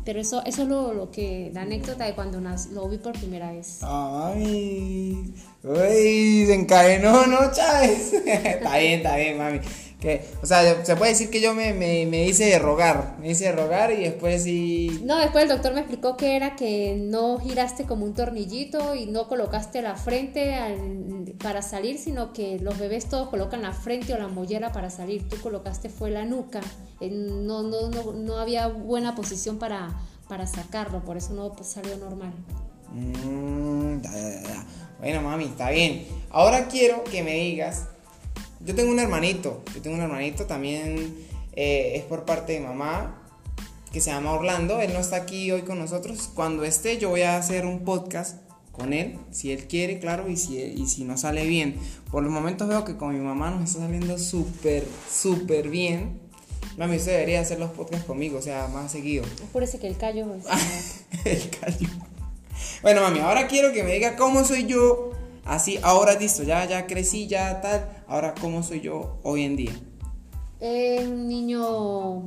pero 0.06 0.18
eso, 0.18 0.42
eso 0.46 0.62
es 0.62 0.68
lo, 0.68 1.10
que, 1.10 1.50
la 1.52 1.62
anécdota 1.62 2.06
de 2.06 2.14
cuando 2.14 2.40
lo 2.72 2.88
vi 2.88 2.96
por 2.96 3.12
primera 3.12 3.52
vez. 3.52 3.80
Ay, 3.82 5.34
uy, 5.62 6.46
se 6.46 6.54
encadenó, 6.54 7.26
¿no, 7.26 7.52
Chávez? 7.52 8.14
está 8.26 8.78
bien, 8.78 9.00
está 9.00 9.16
bien, 9.16 9.36
mami 9.36 9.60
o 10.42 10.46
sea, 10.46 10.84
se 10.84 10.96
puede 10.96 11.12
decir 11.12 11.30
que 11.30 11.40
yo 11.40 11.54
me, 11.54 11.72
me, 11.72 12.06
me, 12.06 12.26
hice 12.26 12.58
rogar, 12.58 13.16
me 13.20 13.30
hice 13.30 13.52
rogar 13.52 13.92
y 13.92 14.02
después 14.02 14.42
sí... 14.42 15.00
No, 15.04 15.18
después 15.18 15.44
el 15.44 15.50
doctor 15.50 15.74
me 15.74 15.80
explicó 15.80 16.16
que 16.16 16.34
era 16.34 16.56
que 16.56 16.96
no 16.98 17.38
giraste 17.38 17.84
como 17.84 18.04
un 18.04 18.14
tornillito 18.14 18.94
y 18.94 19.06
no 19.06 19.28
colocaste 19.28 19.80
la 19.80 19.94
frente 19.94 20.54
para 21.42 21.62
salir, 21.62 21.98
sino 21.98 22.32
que 22.32 22.58
los 22.58 22.78
bebés 22.78 23.08
todos 23.08 23.28
colocan 23.28 23.62
la 23.62 23.72
frente 23.72 24.12
o 24.14 24.18
la 24.18 24.28
mollera 24.28 24.72
para 24.72 24.90
salir, 24.90 25.28
tú 25.28 25.36
colocaste 25.40 25.88
fue 25.88 26.10
la 26.10 26.24
nuca, 26.24 26.60
no, 27.00 27.62
no, 27.62 27.88
no, 27.88 28.12
no 28.12 28.38
había 28.38 28.66
buena 28.66 29.14
posición 29.14 29.58
para, 29.58 30.00
para 30.28 30.46
sacarlo, 30.46 31.04
por 31.04 31.16
eso 31.16 31.32
no 31.34 31.52
pues, 31.52 31.68
salió 31.68 31.96
normal. 31.96 32.32
Mm, 32.92 33.98
bueno, 34.98 35.22
mami, 35.22 35.44
está 35.44 35.70
bien. 35.70 36.06
Ahora 36.30 36.68
quiero 36.68 37.04
que 37.04 37.22
me 37.22 37.34
digas 37.34 37.88
yo 38.64 38.74
tengo 38.74 38.90
un 38.90 38.98
hermanito, 38.98 39.62
yo 39.74 39.82
tengo 39.82 39.96
un 39.96 40.02
hermanito 40.02 40.46
también, 40.46 41.14
eh, 41.54 41.92
es 41.96 42.04
por 42.04 42.24
parte 42.24 42.52
de 42.52 42.60
mamá, 42.60 43.18
que 43.92 44.00
se 44.00 44.10
llama 44.10 44.32
Orlando, 44.32 44.80
él 44.80 44.92
no 44.92 45.00
está 45.00 45.16
aquí 45.16 45.50
hoy 45.50 45.62
con 45.62 45.78
nosotros, 45.78 46.30
cuando 46.34 46.64
esté 46.64 46.98
yo 46.98 47.10
voy 47.10 47.22
a 47.22 47.36
hacer 47.36 47.66
un 47.66 47.84
podcast 47.84 48.38
con 48.70 48.92
él, 48.92 49.18
si 49.30 49.52
él 49.52 49.66
quiere, 49.66 49.98
claro, 49.98 50.30
y 50.30 50.36
si, 50.36 50.56
y 50.56 50.86
si 50.86 51.04
no 51.04 51.18
sale 51.18 51.44
bien. 51.46 51.76
Por 52.10 52.22
los 52.22 52.32
momentos 52.32 52.68
veo 52.68 52.84
que 52.84 52.96
con 52.96 53.12
mi 53.14 53.20
mamá 53.20 53.50
nos 53.50 53.68
está 53.68 53.82
saliendo 53.82 54.18
súper, 54.18 54.86
súper 55.10 55.68
bien. 55.68 56.20
Mami, 56.78 56.96
usted 56.96 57.12
debería 57.12 57.40
hacer 57.40 57.58
los 57.58 57.70
podcasts 57.70 58.06
conmigo, 58.06 58.38
o 58.38 58.42
sea, 58.42 58.68
más 58.68 58.90
seguido. 58.90 59.24
Apúrese 59.46 59.78
que 59.78 59.88
el 59.88 59.98
callo. 59.98 60.26
el 61.26 61.50
callo. 61.50 61.88
Bueno, 62.80 63.02
mami, 63.02 63.18
ahora 63.18 63.46
quiero 63.46 63.72
que 63.72 63.82
me 63.82 63.92
diga 63.92 64.16
cómo 64.16 64.42
soy 64.42 64.64
yo 64.64 65.12
Así, 65.44 65.78
ahora 65.82 66.14
listo, 66.14 66.44
ya, 66.44 66.64
ya 66.66 66.86
crecí, 66.86 67.26
ya 67.26 67.60
tal. 67.60 68.01
Ahora, 68.12 68.34
¿cómo 68.38 68.62
soy 68.62 68.82
yo 68.82 69.18
hoy 69.22 69.42
en 69.42 69.56
día? 69.56 69.72
Eh, 70.60 71.08
un 71.08 71.28
niño, 71.28 72.26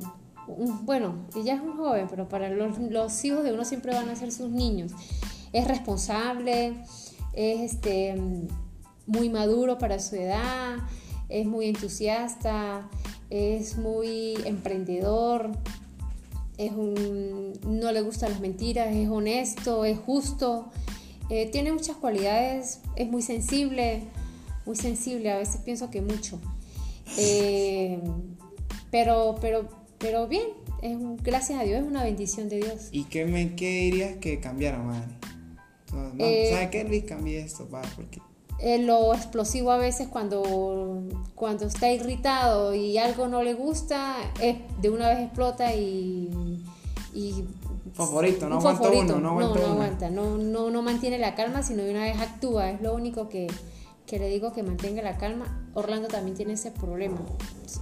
bueno, 0.82 1.28
ya 1.44 1.54
es 1.54 1.62
un 1.62 1.78
joven, 1.78 2.08
pero 2.10 2.28
para 2.28 2.50
los, 2.50 2.80
los, 2.80 3.24
hijos 3.24 3.44
de 3.44 3.54
uno 3.54 3.64
siempre 3.66 3.94
van 3.94 4.10
a 4.10 4.16
ser 4.16 4.32
sus 4.32 4.50
niños. 4.50 4.94
Es 5.54 5.68
responsable, 5.68 6.74
es 7.34 7.74
este, 7.74 8.20
muy 9.06 9.30
maduro 9.30 9.78
para 9.78 10.00
su 10.00 10.16
edad, 10.16 10.78
es 11.30 11.46
muy 11.46 11.68
entusiasta, 11.68 12.90
es 13.30 13.78
muy 13.78 14.40
emprendedor, 14.44 15.52
es 16.58 16.72
un, 16.72 17.54
no 17.64 17.92
le 17.92 18.02
gustan 18.02 18.32
las 18.32 18.40
mentiras, 18.40 18.88
es 18.92 19.08
honesto, 19.08 19.86
es 19.86 20.00
justo. 20.00 20.66
Eh, 21.30 21.48
tiene 21.52 21.72
muchas 21.72 21.98
cualidades, 21.98 22.82
es 22.96 23.08
muy 23.08 23.22
sensible, 23.22 24.10
muy 24.66 24.76
sensible, 24.76 25.32
a 25.32 25.38
veces 25.38 25.62
pienso 25.64 25.90
que 25.90 26.02
mucho. 26.02 26.40
Eh, 27.18 28.00
pero, 28.92 29.36
pero, 29.42 29.68
pero 29.98 30.28
bien, 30.28 30.48
es 30.82 30.98
gracias 31.24 31.60
a 31.60 31.64
Dios, 31.64 31.82
es 31.82 31.88
una 31.88 32.04
bendición 32.04 32.50
de 32.50 32.58
Dios. 32.58 32.90
¿Y 32.92 33.06
qué, 33.06 33.26
me, 33.26 33.56
qué 33.56 33.70
dirías 33.82 34.18
que 34.18 34.40
cambiara, 34.40 34.80
madre? 34.80 35.14
No, 35.94 36.12
eh, 36.26 36.50
¿Sabes 36.52 36.70
qué, 36.70 36.84
Luis? 36.84 37.04
Cambié 37.06 37.40
esto, 37.40 37.70
va, 37.70 37.82
porque 37.96 38.20
eh, 38.60 38.80
lo 38.80 39.14
explosivo 39.14 39.72
a 39.72 39.78
veces 39.78 40.08
cuando, 40.08 41.04
cuando 41.36 41.66
está 41.66 41.92
irritado 41.92 42.74
y 42.74 42.98
algo 42.98 43.28
no 43.28 43.44
le 43.44 43.54
gusta, 43.54 44.16
es, 44.42 44.58
de 44.82 44.90
una 44.90 45.10
vez 45.10 45.20
explota 45.20 45.74
y... 45.76 46.30
y 47.14 47.44
favorito, 47.94 48.48
no 48.48 48.56
un 48.56 48.62
aguanta 48.62 48.84
favorito. 48.84 49.16
uno, 49.18 49.22
no 49.22 49.30
aguanta 49.30 49.60
no, 49.60 49.66
uno. 49.66 49.74
aguanta, 49.74 50.10
no, 50.10 50.38
no, 50.38 50.70
no 50.70 50.82
mantiene 50.82 51.18
la 51.18 51.36
calma, 51.36 51.64
sino 51.64 51.84
de 51.84 51.92
una 51.92 52.04
vez 52.04 52.18
actúa, 52.20 52.72
es 52.72 52.82
lo 52.82 52.94
único 52.94 53.28
que, 53.28 53.48
que 54.08 54.20
le 54.20 54.30
digo 54.30 54.54
que 54.54 54.64
mantenga 54.64 55.02
la 55.02 55.18
calma. 55.18 55.70
Orlando 55.74 56.08
también 56.08 56.36
tiene 56.36 56.54
ese 56.54 56.72
problema, 56.72 57.18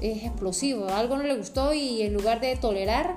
es 0.01 0.23
explosivo, 0.23 0.87
algo 0.87 1.17
no 1.17 1.23
le 1.23 1.35
gustó 1.35 1.73
y 1.73 2.01
en 2.01 2.13
lugar 2.13 2.39
de 2.41 2.55
tolerar, 2.55 3.15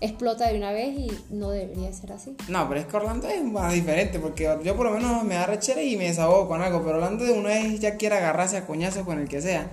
explota 0.00 0.48
de 0.48 0.56
una 0.56 0.72
vez 0.72 0.96
y 0.96 1.10
no 1.30 1.50
debería 1.50 1.92
ser 1.92 2.12
así. 2.12 2.36
No, 2.48 2.68
pero 2.68 2.80
es 2.80 2.86
que 2.86 2.96
Orlando 2.96 3.28
es 3.28 3.42
más 3.42 3.72
diferente, 3.72 4.18
porque 4.18 4.44
yo 4.62 4.76
por 4.76 4.86
lo 4.86 4.92
menos 4.92 5.24
me 5.24 5.34
da 5.34 5.46
rechera 5.46 5.82
y 5.82 5.96
me 5.96 6.04
desahogo 6.04 6.48
con 6.48 6.62
algo, 6.62 6.82
pero 6.84 6.96
Orlando 6.96 7.24
de 7.24 7.32
una 7.32 7.48
vez 7.50 7.80
ya 7.80 7.96
quiere 7.96 8.16
agarrarse 8.16 8.56
a 8.56 8.66
coñazo 8.66 9.04
con 9.04 9.18
el 9.18 9.28
que 9.28 9.40
sea. 9.40 9.70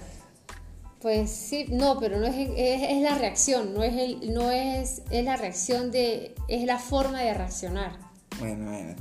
Pues 1.01 1.29
sí, 1.31 1.65
no, 1.69 1.97
pero 1.99 2.19
no 2.19 2.27
es, 2.27 2.35
es, 2.35 2.81
es 2.89 3.01
la 3.01 3.15
reacción, 3.15 3.73
no 3.73 3.83
es 3.83 3.93
el, 3.95 4.33
no 4.33 4.51
es, 4.51 5.01
es 5.09 5.23
la 5.23 5.37
reacción 5.37 5.91
de, 5.91 6.35
es 6.47 6.65
la 6.65 6.77
forma 6.77 7.21
de 7.21 7.33
reaccionar. 7.33 7.97
Bueno, 8.39 8.69
bueno, 8.69 8.95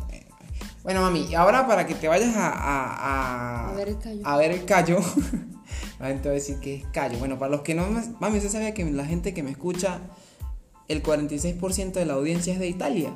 bueno. 0.83 1.01
Mami, 1.03 1.35
ahora 1.35 1.67
para 1.67 1.87
que 1.87 1.95
te 1.95 2.09
vayas 2.09 2.35
a, 2.37 2.49
a, 2.49 3.67
a, 3.67 3.71
A 3.71 3.75
ver 3.75 3.89
el 3.89 3.99
callo. 3.99 4.21
a 4.25 4.37
ver 4.37 4.51
el 4.53 4.65
callo, 4.65 4.99
a 6.01 6.09
decir 6.09 6.59
que 6.61 6.77
es 6.77 6.85
callo. 6.93 7.19
Bueno, 7.19 7.39
para 7.39 7.51
los 7.53 7.63
que 7.63 7.75
no, 7.75 7.87
me- 7.89 8.03
mami, 8.21 8.39
usted 8.39 8.51
sabía 8.51 8.75
que 8.75 8.85
la 8.91 9.05
gente 9.05 9.35
que 9.35 9.43
me 9.43 9.51
escucha, 9.51 10.01
el 10.89 11.03
46% 11.03 11.93
de 11.93 12.07
la 12.07 12.15
audiencia 12.15 12.53
es 12.55 12.59
de 12.61 12.69
Italia. 12.69 13.15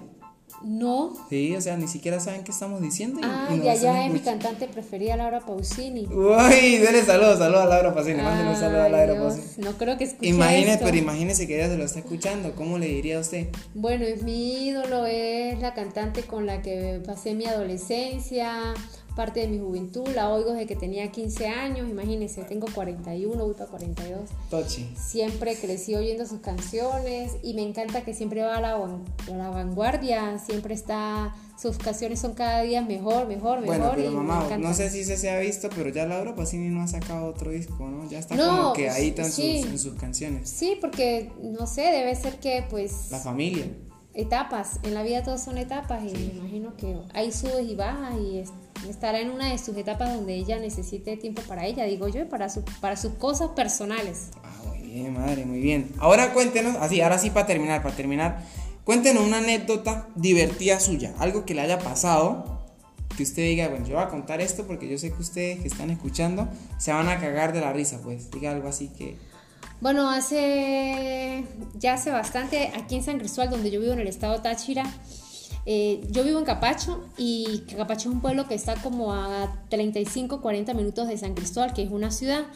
No. 0.65 1.13
Sí, 1.29 1.55
o 1.57 1.61
sea, 1.61 1.77
ni 1.77 1.89
siquiera 1.89 2.21
saben 2.21 2.45
qué 2.45 2.51
estamos 2.53 2.81
diciendo. 2.81 3.21
y- 3.21 3.25
Ah, 3.25 3.49
y 3.55 3.69
allá 3.69 4.07
es 4.07 4.13
mi 4.13 4.21
cantante 4.21 4.69
preferida, 4.69 5.17
Laura 5.17 5.41
Pausini. 5.41 6.07
Uy, 6.07 6.79
dele 6.79 7.03
saludos, 7.05 7.39
saludos 7.39 7.63
a 7.63 7.67
Laura 7.69 7.95
Pacini, 7.95 8.23
mándale 8.23 8.51
un 8.51 8.57
saludo 8.57 8.83
a 8.83 8.89
Laura 8.89 9.13
Dios, 9.15 9.35
Pacini. 9.35 9.65
No 9.67 9.73
creo 9.79 9.99
que 9.99 10.05
escuche 10.05 10.29
Imagínese, 10.29 10.73
esto. 10.73 10.85
pero 10.85 10.97
imagínese 10.97 11.47
que 11.47 11.57
ella 11.57 11.69
se 11.69 11.77
lo 11.79 11.85
está 11.85 11.99
escuchando, 12.01 12.53
¿cómo 12.55 12.79
le 12.79 12.87
diría 12.87 13.19
a 13.19 13.21
usted? 13.21 13.49
Bueno, 13.75 14.05
es 14.05 14.23
mi 14.23 14.67
ídolo, 14.69 15.07
es 15.07 15.59
la 15.61 15.75
cantante 15.75 16.23
con 16.23 16.47
la 16.47 16.63
que 16.63 17.01
pasé 17.07 17.35
mi 17.35 17.47
adolescencia, 17.47 18.75
parte 19.15 19.41
de 19.41 19.49
mi 19.49 19.59
juventud, 19.59 20.07
la 20.15 20.31
oigo 20.31 20.53
desde 20.53 20.67
que 20.67 20.77
tenía 20.77 21.11
15 21.13 21.47
años, 21.49 21.89
imagínense, 21.89 22.43
tengo 22.45 22.67
41, 22.75 23.45
voy 23.45 23.55
para 23.55 23.67
42. 23.71 24.31
Tochi. 24.51 24.91
Siempre 24.97 25.57
crecí 25.57 25.95
oyendo 25.95 26.27
sus 26.27 26.41
canciones 26.41 27.33
y 27.43 27.55
me 27.55 27.63
encanta 27.63 28.03
que 28.05 28.15
siempre 28.15 28.43
va 28.43 28.57
a 28.57 28.61
la, 28.61 28.75
a 28.75 29.37
la 29.37 29.51
vanguardia, 29.51 30.39
siempre 30.39 30.75
está, 30.75 31.35
sus 31.61 31.77
canciones 31.79 32.21
son 32.21 32.35
cada 32.35 32.63
día 32.63 32.83
mejor, 32.83 33.27
mejor, 33.29 33.61
mejor. 33.61 33.79
Bueno, 33.79 33.93
y 33.93 33.97
pero 33.97 34.11
me 34.13 34.17
mamá, 34.17 34.45
encanta. 34.47 34.69
no 34.69 34.75
sé 34.75 34.89
si 34.91 35.05
se, 35.05 35.17
se 35.17 35.31
ha 35.31 35.39
visto, 35.39 35.69
pero 35.75 35.91
ya 35.91 36.07
Laura 36.07 36.35
Pacini 36.35 36.69
no 36.71 36.83
ha 36.83 36.87
sacado 36.89 37.27
otro 37.27 37.51
disco, 37.51 37.87
¿no? 37.89 38.09
Ya 38.09 38.19
está 38.19 38.35
No, 38.35 38.57
como 38.57 38.73
que 38.73 38.89
ahí 38.91 39.09
está 39.09 39.23
en, 39.23 39.33
sí. 39.33 39.61
sus, 39.63 39.71
en 39.71 39.79
sus 39.79 39.95
canciones. 39.95 40.49
Sí, 40.49 40.77
porque 40.81 41.31
no 41.43 41.67
sé, 41.67 41.83
debe 41.83 42.15
ser 42.17 42.39
que 42.41 42.65
pues 42.71 43.11
La 43.11 43.19
familia. 43.19 43.67
etapas, 44.15 44.81
en 44.83 44.95
la 44.95 45.03
vida 45.03 45.23
todos 45.23 45.41
son 45.41 45.59
etapas 45.59 46.03
y 46.03 46.13
me 46.13 46.35
imagino 46.39 46.77
que 46.77 46.97
hay 47.15 47.33
subes 47.33 47.67
y 47.69 47.75
bajas 47.75 48.15
y 48.19 48.45
estará 48.89 49.21
en 49.21 49.31
una 49.31 49.51
de 49.51 49.59
sus 49.59 49.77
etapas 49.77 50.15
donde 50.15 50.35
ella 50.35 50.59
necesite 50.59 51.17
tiempo 51.17 51.43
para 51.43 51.67
ella, 51.67 51.85
digo 51.85 52.09
yo, 52.09 52.21
y 52.21 52.25
para, 52.25 52.49
su, 52.49 52.65
para 52.81 52.97
sus 52.97 53.13
cosas 53.15 53.51
personales. 53.51 54.31
Ah, 54.43 54.53
muy 54.67 54.79
bien, 54.79 55.13
madre, 55.13 55.45
muy 55.45 55.61
bien. 55.61 55.91
Ahora 55.99 56.33
cuéntenos, 56.33 56.77
así, 56.77 57.01
ahora 57.01 57.19
sí 57.19 57.31
para 57.31 57.47
terminar, 57.47 57.83
para 57.83 57.95
terminar, 57.95 58.43
cuéntenos 58.85 59.25
una 59.25 59.39
anécdota 59.39 60.09
divertida 60.15 60.81
suya, 60.81 61.15
algo 61.19 61.45
que 61.45 61.55
le 61.55 61.63
haya 61.63 61.79
pasado, 61.79 62.61
que 63.17 63.23
usted 63.23 63.43
diga, 63.43 63.69
bueno, 63.69 63.87
yo 63.87 63.97
voy 63.97 64.05
a 64.05 64.09
contar 64.09 64.41
esto 64.41 64.67
porque 64.67 64.89
yo 64.89 64.99
sé 64.99 65.13
que 65.13 65.21
ustedes 65.21 65.61
que 65.61 65.69
están 65.69 65.91
escuchando 65.91 66.49
se 66.79 66.93
van 66.93 67.09
a 67.09 67.21
cagar 67.21 67.53
de 67.53 67.61
la 67.61 67.73
risa, 67.73 68.01
pues, 68.03 68.31
diga 68.31 68.51
algo 68.51 68.69
así 68.69 68.89
que... 68.89 69.17
Bueno, 69.81 70.09
hace 70.09 71.45
ya 71.75 71.95
hace 71.95 72.11
bastante 72.11 72.71
aquí 72.77 72.95
en 72.95 73.03
San 73.03 73.19
Cristóbal, 73.19 73.51
donde 73.51 73.71
yo 73.71 73.81
vivo 73.81 73.93
en 73.93 74.01
el 74.01 74.07
estado 74.07 74.41
Táchira, 74.41 74.85
eh, 75.65 76.01
yo 76.11 76.25
vivo 76.25 76.39
en 76.39 76.45
Capacho 76.45 77.05
y 77.17 77.65
Capacho 77.77 78.09
es 78.09 78.15
un 78.15 78.21
pueblo 78.21 78.49
que 78.49 78.55
está 78.55 78.75
como 78.77 79.13
a 79.13 79.65
35, 79.69 80.41
40 80.41 80.75
minutos 80.75 81.09
de 81.09 81.17
San 81.17 81.35
Cristóbal, 81.35 81.73
que 81.73 81.83
es 81.83 81.91
una 81.91 82.11
ciudad. 82.11 82.47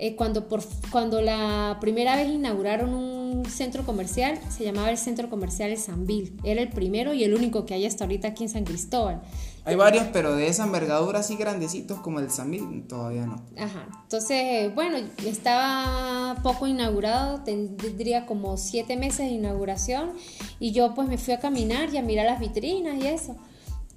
Eh, 0.00 0.14
cuando, 0.14 0.46
por, 0.46 0.62
cuando 0.90 1.20
la 1.20 1.78
primera 1.80 2.14
vez 2.14 2.28
inauguraron 2.28 2.94
un 2.94 3.44
centro 3.46 3.84
comercial, 3.84 4.38
se 4.48 4.64
llamaba 4.64 4.90
el 4.90 4.98
Centro 4.98 5.28
Comercial 5.28 5.70
El 5.70 5.78
Sambil. 5.78 6.38
Era 6.44 6.62
el 6.62 6.68
primero 6.68 7.14
y 7.14 7.24
el 7.24 7.34
único 7.34 7.66
que 7.66 7.74
hay 7.74 7.84
hasta 7.84 8.04
ahorita 8.04 8.28
aquí 8.28 8.44
en 8.44 8.48
San 8.48 8.64
Cristóbal. 8.64 9.20
Hay 9.68 9.76
varios, 9.76 10.06
pero 10.14 10.34
de 10.34 10.48
esa 10.48 10.64
envergadura 10.64 11.18
así 11.18 11.36
grandecitos 11.36 12.00
como 12.00 12.20
el 12.20 12.30
Samil, 12.30 12.86
todavía 12.88 13.26
no. 13.26 13.44
Ajá. 13.58 13.86
Entonces, 14.04 14.74
bueno, 14.74 14.96
estaba 15.26 16.36
poco 16.42 16.66
inaugurado, 16.66 17.42
tendría 17.44 18.24
como 18.24 18.56
siete 18.56 18.96
meses 18.96 19.26
de 19.26 19.32
inauguración 19.32 20.14
y 20.58 20.72
yo 20.72 20.94
pues 20.94 21.06
me 21.06 21.18
fui 21.18 21.34
a 21.34 21.38
caminar 21.38 21.92
y 21.92 21.98
a 21.98 22.02
mirar 22.02 22.24
las 22.24 22.40
vitrinas 22.40 22.96
y 22.96 23.08
eso. 23.08 23.36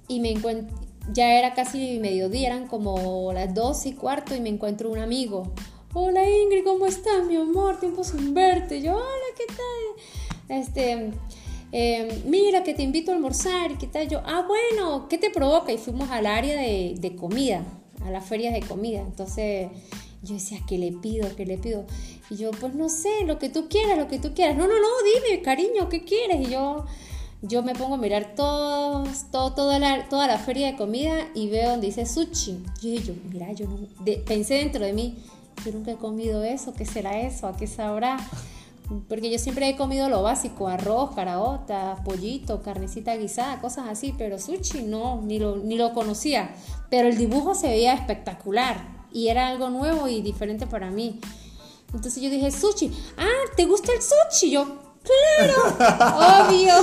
Y 0.08 0.20
me 0.20 0.32
encuentro, 0.32 0.78
ya 1.10 1.38
era 1.38 1.54
casi 1.54 1.98
mediodía, 2.00 2.48
eran 2.48 2.66
como 2.66 3.32
las 3.32 3.54
dos 3.54 3.86
y 3.86 3.94
cuarto 3.94 4.34
y 4.34 4.42
me 4.42 4.50
encuentro 4.50 4.90
un 4.90 4.98
amigo. 4.98 5.54
Hola 5.94 6.28
Ingrid, 6.28 6.64
¿cómo 6.64 6.84
estás, 6.84 7.24
mi 7.26 7.36
amor? 7.36 7.80
Tiempo 7.80 8.04
sin 8.04 8.34
verte. 8.34 8.82
Yo, 8.82 8.92
hola, 8.94 9.26
¿qué 9.38 9.46
tal? 9.46 10.58
Este, 10.58 11.12
eh, 11.72 12.22
mira, 12.26 12.62
que 12.62 12.74
te 12.74 12.82
invito 12.82 13.10
a 13.10 13.14
almorzar. 13.14 13.78
¿Qué 13.78 13.86
tal? 13.86 14.08
Yo, 14.08 14.20
ah, 14.24 14.46
bueno, 14.46 15.08
¿qué 15.08 15.18
te 15.18 15.30
provoca? 15.30 15.72
Y 15.72 15.78
fuimos 15.78 16.10
al 16.10 16.26
área 16.26 16.60
de, 16.60 16.94
de 16.98 17.16
comida, 17.16 17.64
a 18.04 18.10
las 18.10 18.24
ferias 18.24 18.52
de 18.54 18.60
comida. 18.60 19.00
Entonces 19.00 19.68
yo 20.22 20.34
decía, 20.34 20.58
¿qué 20.68 20.78
le 20.78 20.92
pido? 20.92 21.34
¿Qué 21.36 21.46
le 21.46 21.58
pido? 21.58 21.84
Y 22.30 22.36
yo, 22.36 22.50
pues 22.52 22.74
no 22.74 22.88
sé, 22.88 23.24
lo 23.26 23.38
que 23.38 23.48
tú 23.48 23.68
quieras, 23.68 23.98
lo 23.98 24.08
que 24.08 24.18
tú 24.18 24.32
quieras. 24.34 24.56
No, 24.56 24.66
no, 24.68 24.74
no, 24.74 24.88
dime, 25.28 25.42
cariño, 25.42 25.88
¿qué 25.88 26.04
quieres? 26.04 26.46
Y 26.48 26.52
yo, 26.52 26.84
yo 27.42 27.62
me 27.62 27.74
pongo 27.74 27.94
a 27.94 27.98
mirar 27.98 28.34
todos, 28.36 29.30
todo, 29.30 29.52
toda, 29.54 29.78
la, 29.78 30.08
toda 30.08 30.26
la 30.28 30.38
feria 30.38 30.68
de 30.70 30.76
comida 30.76 31.28
y 31.34 31.48
veo 31.48 31.70
donde 31.70 31.88
dice 31.88 32.06
sushi. 32.06 32.62
Y 32.82 32.98
yo, 33.02 33.14
mira, 33.32 33.50
yo 33.52 33.66
no, 33.66 33.78
de- 34.04 34.18
pensé 34.18 34.54
dentro 34.54 34.84
de 34.84 34.92
mí, 34.92 35.16
yo 35.64 35.72
nunca 35.72 35.90
he 35.92 35.96
comido 35.96 36.42
eso, 36.44 36.72
¿qué 36.72 36.84
será 36.86 37.20
eso? 37.20 37.46
¿A 37.48 37.56
qué 37.56 37.66
sabrá? 37.66 38.16
Porque 39.08 39.30
yo 39.30 39.38
siempre 39.38 39.68
he 39.68 39.76
comido 39.76 40.08
lo 40.08 40.22
básico, 40.22 40.68
arroz, 40.68 41.14
caraotas, 41.14 42.00
pollito, 42.04 42.62
carnecita 42.62 43.16
guisada, 43.16 43.60
cosas 43.60 43.88
así, 43.88 44.14
pero 44.16 44.38
sushi 44.38 44.82
no, 44.82 45.20
ni 45.22 45.38
lo, 45.38 45.56
ni 45.56 45.76
lo 45.76 45.92
conocía. 45.92 46.54
Pero 46.90 47.08
el 47.08 47.16
dibujo 47.16 47.54
se 47.54 47.68
veía 47.68 47.94
espectacular 47.94 49.06
y 49.12 49.28
era 49.28 49.48
algo 49.48 49.70
nuevo 49.70 50.08
y 50.08 50.20
diferente 50.22 50.66
para 50.66 50.90
mí. 50.90 51.20
Entonces 51.94 52.22
yo 52.22 52.30
dije, 52.30 52.50
sushi, 52.50 52.90
ah, 53.18 53.28
¿te 53.56 53.66
gusta 53.66 53.92
el 53.92 54.00
sushi? 54.00 54.50
Yo, 54.50 54.64
claro, 55.02 56.48
obvio. 56.48 56.74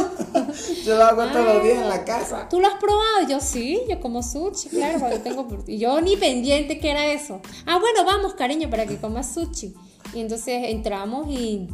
Yo 0.86 0.96
lo 0.98 1.04
hago 1.04 1.24
todos 1.32 1.46
los 1.56 1.64
días 1.64 1.78
en 1.80 1.84
Ah. 1.86 1.88
la 1.98 2.06
casa. 2.06 2.48
¿Tú 2.50 2.60
lo 2.60 2.68
has 2.68 2.76
probado? 2.76 3.28
Yo 3.28 3.40
sí, 3.40 3.82
yo 3.90 4.00
como 4.00 4.22
sushi, 4.22 4.70
claro, 4.70 5.00
porque 5.00 5.20
tengo... 5.20 5.48
Y 5.68 5.80
yo 5.80 6.00
ni 6.02 6.16
pendiente 6.16 6.80
que 6.80 6.92
era 6.92 7.08
eso. 7.08 7.42
Ah, 7.66 7.80
bueno, 7.80 8.06
vamos, 8.06 8.34
cariño, 8.36 8.70
para 8.70 8.86
que 8.86 8.98
comas 8.98 9.34
sushi. 9.34 9.74
Y 10.14 10.20
entonces 10.22 10.64
entramos 10.70 11.28
y, 11.30 11.68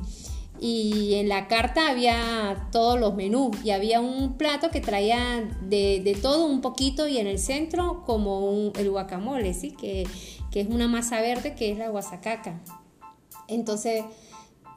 en 0.62 1.27
la 1.30 1.48
carta 1.48 1.89
había 1.89 2.70
todos 2.72 3.00
los 3.00 3.13
menús 3.15 3.56
y 3.63 3.72
había 3.72 4.00
un 4.00 4.38
plato 4.38 4.70
que 4.72 4.80
traía 4.82 5.48
de, 5.62 6.18
todo 6.22 6.46
un 6.46 6.62
poquito 6.62 7.08
y 7.08 7.18
en 7.18 7.27
el 7.27 7.39
centro 7.39 8.04
como 8.06 8.50
un- 8.50 8.72
el 8.77 8.89
guacamole, 8.89 9.54
¿sí? 9.54 9.72
Que, 9.72 10.08
que 10.51 10.62
es 10.62 10.68
una 10.68 10.88
masa 10.88 11.20
verde 11.22 11.56
que 11.56 11.72
es 11.72 11.77
la 11.77 11.89
guasacaca. 11.89 12.62
Entonces, 13.48 14.04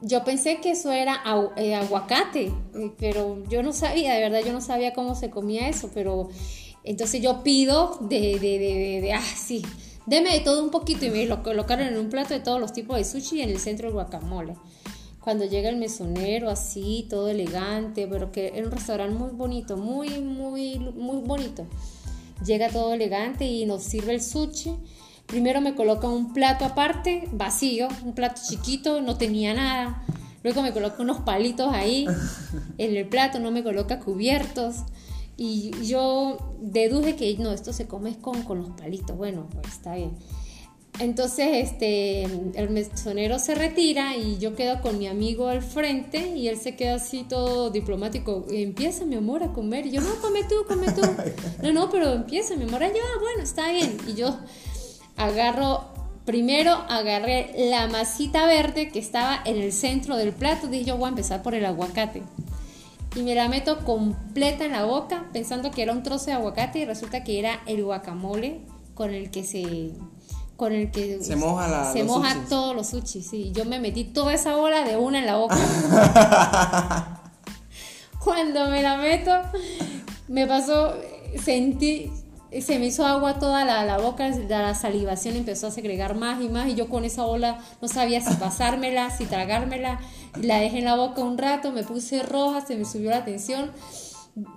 yo 0.01 0.23
pensé 0.23 0.59
que 0.61 0.71
eso 0.71 0.91
era 0.91 1.21
eh, 1.57 1.75
aguacate, 1.75 2.45
eh, 2.75 2.91
pero 2.97 3.43
yo 3.49 3.63
no 3.63 3.73
sabía, 3.73 4.13
de 4.13 4.21
verdad, 4.21 4.41
yo 4.45 4.53
no 4.53 4.61
sabía 4.61 4.93
cómo 4.93 5.15
se 5.15 5.29
comía 5.29 5.67
eso, 5.69 5.89
pero 5.93 6.29
entonces 6.83 7.21
yo 7.21 7.43
pido 7.43 7.97
de, 8.01 8.39
de, 8.39 8.59
de, 8.59 9.01
de- 9.01 9.13
ah, 9.13 9.21
sí, 9.21 9.61
deme 10.05 10.31
de 10.33 10.39
todo 10.39 10.63
un 10.63 10.71
poquito 10.71 11.05
y 11.05 11.09
me 11.09 11.25
lo 11.25 11.43
colocaron 11.43 11.87
en 11.87 11.97
un 11.97 12.09
plato 12.09 12.33
de 12.33 12.39
todos 12.39 12.59
los 12.59 12.73
tipos 12.73 12.97
de 12.97 13.03
sushi 13.03 13.37
y 13.37 13.41
en 13.41 13.49
el 13.49 13.59
centro 13.59 13.87
el 13.87 13.93
guacamole. 13.93 14.55
Cuando 15.21 15.45
llega 15.45 15.69
el 15.69 15.77
mesonero 15.77 16.49
así, 16.49 17.05
todo 17.09 17.27
elegante, 17.27 18.07
pero 18.09 18.31
que 18.31 18.47
era 18.55 18.65
un 18.65 18.71
restaurante 18.71 19.15
muy 19.17 19.31
bonito, 19.31 19.77
muy, 19.77 20.21
muy, 20.21 20.79
muy 20.79 21.21
bonito. 21.21 21.67
Llega 22.45 22.69
todo 22.69 22.93
elegante 22.93 23.45
y 23.45 23.65
nos 23.65 23.83
sirve 23.83 24.13
el 24.13 24.21
sushi. 24.21 24.77
Primero 25.25 25.61
me 25.61 25.75
coloca 25.75 26.07
un 26.07 26.33
plato 26.33 26.65
aparte, 26.65 27.27
vacío, 27.31 27.89
un 28.03 28.13
plato 28.13 28.41
chiquito, 28.47 29.01
no 29.01 29.17
tenía 29.17 29.53
nada. 29.53 30.03
Luego 30.41 30.61
me 30.61 30.71
coloca 30.71 31.03
unos 31.03 31.19
palitos 31.19 31.71
ahí 31.73 32.07
en 32.77 32.95
el 32.95 33.07
plato, 33.07 33.39
no 33.39 33.51
me 33.51 33.61
coloca 33.61 33.99
cubiertos. 33.99 34.77
Y 35.41 35.71
yo 35.87 36.37
deduje 36.59 37.15
que 37.15 37.33
no, 37.37 37.53
esto 37.53 37.71
se 37.71 37.87
come 37.87 38.17
con, 38.19 38.43
con 38.43 38.57
los 38.59 38.71
palitos. 38.71 39.15
Bueno, 39.15 39.47
pues 39.49 39.75
está 39.75 39.95
bien. 39.95 40.11
entonces, 40.99 41.71
este, 41.71 42.23
el 42.23 42.69
mesonero 42.69 43.39
se 43.39 43.55
retira 43.55 44.17
y 44.17 44.37
yo 44.37 44.53
quedo 44.53 44.81
con 44.81 44.97
mi 44.97 45.07
amigo 45.07 45.47
al 45.47 45.61
frente 45.61 46.35
y 46.35 46.49
él 46.49 46.57
se 46.57 46.75
queda 46.75 46.95
así 46.95 47.23
todo 47.23 47.69
diplomático. 47.69 48.47
Empieza, 48.51 49.05
mi 49.05 49.15
amor, 49.15 49.41
a 49.43 49.53
comer. 49.53 49.85
Y 49.85 49.91
yo, 49.91 50.01
no, 50.01 50.09
come 50.21 50.43
tú, 50.43 50.55
come 50.67 50.91
tú. 50.91 51.01
No, 51.63 51.71
no, 51.71 51.89
pero 51.89 52.11
empieza, 52.11 52.57
mi 52.57 52.65
amor. 52.65 52.81
yo, 52.81 52.87
ah, 52.87 53.19
bueno, 53.21 53.41
está 53.41 53.71
bien. 53.71 53.95
Y 54.09 54.15
yo 54.15 54.37
agarro, 55.15 55.85
primero 56.25 56.73
agarré 56.89 57.53
la 57.69 57.87
masita 57.87 58.45
verde 58.45 58.89
que 58.89 58.99
estaba 58.99 59.39
en 59.45 59.55
el 59.55 59.71
centro 59.71 60.17
del 60.17 60.33
plato. 60.33 60.67
Dije, 60.67 60.83
yo 60.83 60.97
voy 60.97 61.05
a 61.05 61.09
empezar 61.09 61.41
por 61.41 61.55
el 61.55 61.65
aguacate. 61.65 62.23
Y 63.15 63.21
me 63.21 63.35
la 63.35 63.49
meto 63.49 63.83
completa 63.85 64.65
en 64.65 64.73
la 64.73 64.85
boca 64.85 65.25
pensando 65.33 65.71
que 65.71 65.81
era 65.81 65.93
un 65.93 66.03
trozo 66.03 66.27
de 66.27 66.33
aguacate 66.33 66.79
y 66.79 66.85
resulta 66.85 67.23
que 67.23 67.39
era 67.39 67.61
el 67.65 67.83
guacamole 67.83 68.61
con 68.93 69.13
el 69.13 69.31
que 69.31 69.43
se 69.43 69.93
con 70.59 70.73
el 70.73 70.91
que 70.91 71.23
se 71.23 71.37
moja, 71.37 71.69
la, 71.69 71.93
se 71.93 72.03
moja 72.03 72.35
todos 72.49 72.75
los 72.75 72.87
sushi, 72.89 73.21
sí. 73.21 73.51
Yo 73.53 73.63
me 73.63 73.79
metí 73.79 74.03
toda 74.03 74.33
esa 74.33 74.57
bola 74.57 74.83
de 74.83 74.97
una 74.97 75.19
en 75.19 75.25
la 75.25 75.37
boca. 75.37 75.55
Cuando 78.19 78.67
me 78.67 78.83
la 78.83 78.97
meto, 78.97 79.31
me 80.27 80.45
pasó, 80.45 80.93
sentí, 81.41 82.11
se 82.61 82.79
me 82.79 82.87
hizo 82.87 83.05
agua 83.05 83.39
toda 83.39 83.65
la, 83.65 83.85
la 83.85 83.97
boca, 83.97 84.29
la 84.47 84.73
salivación 84.75 85.35
empezó 85.35 85.67
a 85.67 85.71
segregar 85.71 86.15
más 86.15 86.41
y 86.41 86.49
más 86.49 86.67
y 86.67 86.75
yo 86.75 86.89
con 86.89 87.05
esa 87.05 87.23
bola 87.23 87.59
no 87.81 87.87
sabía 87.87 88.21
si 88.21 88.33
pasármela, 88.35 89.09
si 89.09 89.25
tragármela. 89.25 89.99
La 90.41 90.59
dejé 90.59 90.79
en 90.79 90.85
la 90.85 90.95
boca 90.95 91.21
un 91.21 91.37
rato, 91.37 91.71
me 91.71 91.83
puse 91.83 92.23
roja, 92.23 92.65
se 92.65 92.75
me 92.75 92.85
subió 92.85 93.09
la 93.09 93.25
tensión 93.25 93.71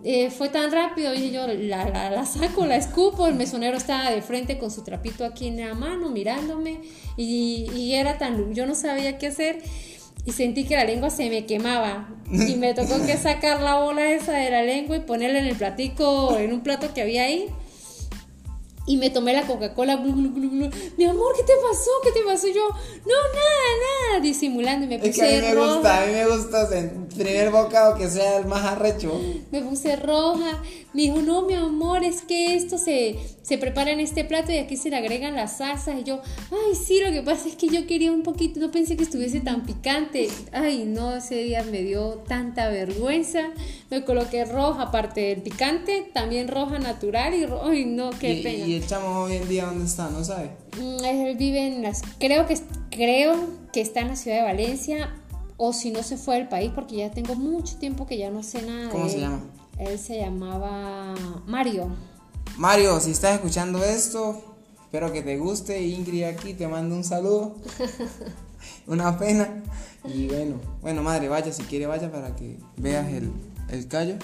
eh, 0.05 0.31
fue 0.31 0.49
tan 0.49 0.71
rápido, 0.71 1.15
y 1.15 1.31
yo 1.31 1.47
la, 1.47 1.89
la, 1.89 2.27
saco, 2.27 2.67
la 2.67 2.77
escupo, 2.77 3.27
el 3.27 3.35
mesonero 3.35 3.77
estaba 3.77 4.11
de 4.11 4.23
frente 4.23 4.59
con 4.59 4.71
su 4.71 4.85
trapito 4.85 5.25
aquí 5.25 5.49
en 5.49 5.61
la 5.61 5.75
mano 5.75 6.11
mirándome 6.11 6.81
y, 7.17 7.69
y 7.75 7.95
era 7.95 8.19
tan, 8.19 8.55
yo 8.55 8.67
no 8.67 8.75
sabía 8.75 9.19
qué 9.19 9.29
hacer 9.29 9.61
y 10.25 10.33
sentí 10.33 10.65
que 10.65 10.77
la 10.77 10.85
lengua 10.85 11.11
se 11.11 11.29
me 11.29 11.47
quemaba 11.47 12.09
y 12.31 12.55
me 12.57 12.75
tocó 12.75 13.05
que 13.05 13.17
sacar 13.17 13.61
la 13.61 13.81
bola 13.81 14.13
esa 14.13 14.33
de 14.33 14.51
la 14.51 14.63
lengua 14.63 14.97
y 14.97 15.01
ponerla 15.01 15.41
en 15.41 15.47
el 15.47 15.57
platico, 15.57 16.37
en 16.39 16.53
un 16.53 16.61
plato 16.61 16.95
que 16.95 17.03
había 17.03 17.25
ahí 17.25 17.49
y 18.87 18.97
me 18.97 19.11
tomé 19.11 19.33
la 19.33 19.47
Coca-Cola, 19.47 19.97
mi 19.97 21.05
amor, 21.05 21.35
¿qué 21.37 21.45
te 21.45 21.53
pasó? 21.63 21.91
¿Qué 22.03 22.11
te 22.11 22.25
pasó? 22.25 22.49
Yo, 22.49 22.69
no, 22.69 23.15
nada, 23.35 24.11
nada, 24.11 24.21
disimulando 24.21 24.87
y 24.87 24.89
me 24.89 24.99
puse 24.99 25.11
es 25.11 25.17
que 25.17 25.23
a 25.23 25.41
mí 25.41 25.47
me 25.47 25.55
gusta, 25.55 26.03
a 26.03 26.07
mí 26.07 26.13
me 26.13 26.27
gusta 26.27 26.79
el 26.79 26.91
primer 27.17 27.51
bocado 27.51 27.97
que 27.97 28.09
sea 28.09 28.39
el 28.39 28.47
más 28.47 28.65
arrecho. 28.65 29.21
Me 29.53 29.63
puse 29.63 29.95
roja, 29.97 30.63
me 30.93 31.03
dijo, 31.03 31.23
no, 31.23 31.43
mi 31.43 31.55
amor, 31.55 32.03
es 32.03 32.23
que 32.23 32.57
esto 32.57 32.77
se, 32.77 33.17
se 33.43 33.59
prepara 33.59 33.93
en 33.93 34.01
este 34.01 34.25
plato 34.25 34.53
y 34.53 34.59
aquí 34.59 34.77
se 34.77 34.91
le 34.91 34.97
agregan 34.97 35.37
las 35.37 35.59
salsas. 35.59 36.01
Y 36.01 36.05
yo, 36.05 36.21
ay, 36.51 36.75
sí, 36.75 37.01
lo 37.01 37.13
que 37.13 37.23
pasa 37.23 37.49
es 37.49 37.55
que 37.55 37.69
yo 37.69 37.87
quería 37.87 38.11
un 38.11 38.23
poquito, 38.23 38.59
no 38.59 38.71
pensé 38.71 38.97
que 38.97 39.05
estuviese 39.05 39.41
tan 39.41 39.65
picante. 39.65 40.29
Ay, 40.53 40.85
no, 40.87 41.17
ese 41.17 41.37
día 41.37 41.63
me 41.63 41.83
dio 41.83 42.23
tanta 42.27 42.69
vergüenza. 42.69 43.51
Me 43.91 44.05
coloqué 44.05 44.45
roja, 44.45 44.85
aparte 44.85 45.21
del 45.21 45.43
picante, 45.43 46.11
también 46.13 46.49
roja 46.49 46.79
natural 46.79 47.35
y, 47.35 47.47
ay, 47.63 47.85
no, 47.85 48.11
qué 48.11 48.41
pena. 48.43 48.67
¿Y 48.67 48.72
el 48.77 48.87
chamo 48.87 49.23
hoy 49.23 49.37
en 49.37 49.49
día 49.49 49.67
dónde 49.67 49.85
está? 49.85 50.09
¿No 50.11 50.25
sabe? 50.25 50.51
Mm, 50.79 51.05
él 51.05 51.37
vive 51.37 51.67
en 51.67 51.83
las. 51.83 52.03
Creo 52.19 52.47
que, 52.47 52.59
creo 52.91 53.35
que 53.73 53.81
está 53.81 54.01
en 54.01 54.09
la 54.09 54.17
ciudad 54.17 54.39
de 54.39 54.43
Valencia. 54.43 55.15
O 55.59 55.73
si 55.73 55.91
no 55.91 56.03
se 56.03 56.17
fue 56.17 56.37
del 56.37 56.49
país, 56.49 56.73
porque 56.75 56.97
ya 56.97 57.11
tengo 57.13 57.37
mucho 57.37 57.77
tiempo 57.77 58.07
que 58.07 58.19
ya 58.19 58.31
no 58.31 58.43
sé 58.43 58.63
nada. 58.63 58.91
¿Cómo 58.91 59.09
se 59.09 59.21
llama? 59.21 59.41
Él 59.79 59.99
se 59.99 60.19
llamaba 60.19 61.15
Mario. 61.47 61.89
Mario, 62.57 62.99
si 63.01 63.13
estás 63.13 63.35
escuchando 63.35 63.83
esto, 63.85 64.43
espero 64.83 65.13
que 65.13 65.23
te 65.23 65.37
guste. 65.37 65.81
Ingrid 65.81 66.25
aquí 66.25 66.55
te 66.55 66.67
mando 66.67 66.97
un 66.97 67.05
saludo. 67.05 67.57
Una 68.87 69.17
pena. 69.19 69.63
Y 70.05 70.27
bueno, 70.27 70.57
bueno, 70.81 71.03
madre, 71.03 71.29
vaya, 71.29 71.53
si 71.53 71.63
quiere, 71.63 71.87
vaya 71.87 72.11
para 72.11 72.35
que 72.35 72.59
veas 72.77 73.07
el, 73.13 73.31
el 73.73 73.89
callo. 73.89 74.15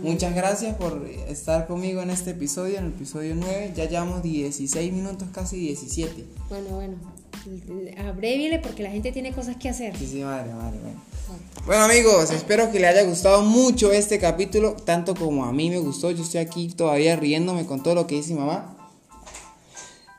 Muchas 0.00 0.34
gracias 0.34 0.76
por 0.76 1.06
estar 1.28 1.66
conmigo 1.66 2.02
en 2.02 2.10
este 2.10 2.30
episodio, 2.30 2.78
en 2.78 2.86
el 2.86 2.92
episodio 2.92 3.34
9. 3.34 3.72
Ya 3.76 3.88
llevamos 3.88 4.22
16 4.22 4.92
minutos, 4.92 5.28
casi 5.32 5.58
17. 5.58 6.24
Bueno, 6.48 6.68
bueno. 6.70 6.94
Abréviele 8.08 8.60
porque 8.60 8.84
la 8.84 8.90
gente 8.90 9.10
tiene 9.10 9.32
cosas 9.32 9.56
que 9.56 9.68
hacer. 9.68 9.96
Sí, 9.96 10.06
sí, 10.06 10.20
madre, 10.20 10.54
madre, 10.54 10.78
bueno. 10.80 11.00
Bueno 11.66 11.82
amigos, 11.82 12.30
espero 12.30 12.70
que 12.70 12.78
les 12.78 12.90
haya 12.90 13.02
gustado 13.02 13.42
mucho 13.42 13.92
este 13.92 14.18
capítulo, 14.18 14.74
tanto 14.74 15.14
como 15.14 15.44
a 15.44 15.52
mí 15.52 15.68
me 15.68 15.78
gustó. 15.78 16.10
Yo 16.12 16.22
estoy 16.22 16.40
aquí 16.40 16.68
todavía 16.68 17.16
riéndome 17.16 17.66
con 17.66 17.82
todo 17.82 17.94
lo 17.94 18.06
que 18.06 18.16
dice 18.16 18.34
mi 18.34 18.40
mamá. 18.40 18.76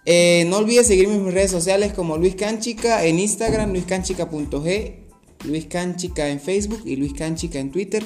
Eh, 0.06 0.46
no 0.50 0.58
olvides 0.58 0.88
seguirme 0.88 1.16
en 1.16 1.24
mis 1.24 1.34
redes 1.34 1.52
sociales 1.52 1.94
como 1.94 2.18
Luis 2.18 2.36
Canchica 2.36 3.06
en 3.06 3.20
Instagram, 3.20 3.72
luiscanchica.g, 3.72 5.00
Luis 5.46 5.66
Canchica 5.68 6.28
en 6.28 6.42
Facebook 6.42 6.82
y 6.84 6.98
Luis 6.98 7.14
Canchica 7.14 7.60
en 7.60 7.72
Twitter 7.72 8.04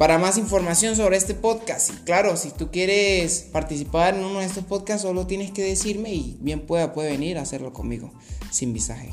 para 0.00 0.16
más 0.16 0.38
información 0.38 0.96
sobre 0.96 1.18
este 1.18 1.34
podcast. 1.34 1.90
Y 1.90 2.04
claro, 2.04 2.34
si 2.38 2.52
tú 2.52 2.70
quieres 2.70 3.46
participar 3.52 4.14
en 4.14 4.24
uno 4.24 4.38
de 4.38 4.46
estos 4.46 4.64
podcasts, 4.64 5.02
solo 5.02 5.26
tienes 5.26 5.50
que 5.50 5.62
decirme 5.62 6.10
y 6.10 6.38
bien 6.40 6.62
pueda, 6.66 6.94
puede 6.94 7.10
venir 7.10 7.36
a 7.36 7.42
hacerlo 7.42 7.74
conmigo 7.74 8.10
sin 8.50 8.72
visaje. 8.72 9.10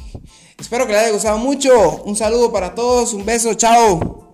Espero 0.57 0.87
que 0.87 0.93
les 0.93 1.01
haya 1.01 1.11
gustado 1.11 1.39
mucho. 1.39 2.03
Un 2.05 2.15
saludo 2.15 2.53
para 2.53 2.73
todos, 2.73 3.13
un 3.13 3.25
beso, 3.25 3.53
chao. 3.55 4.26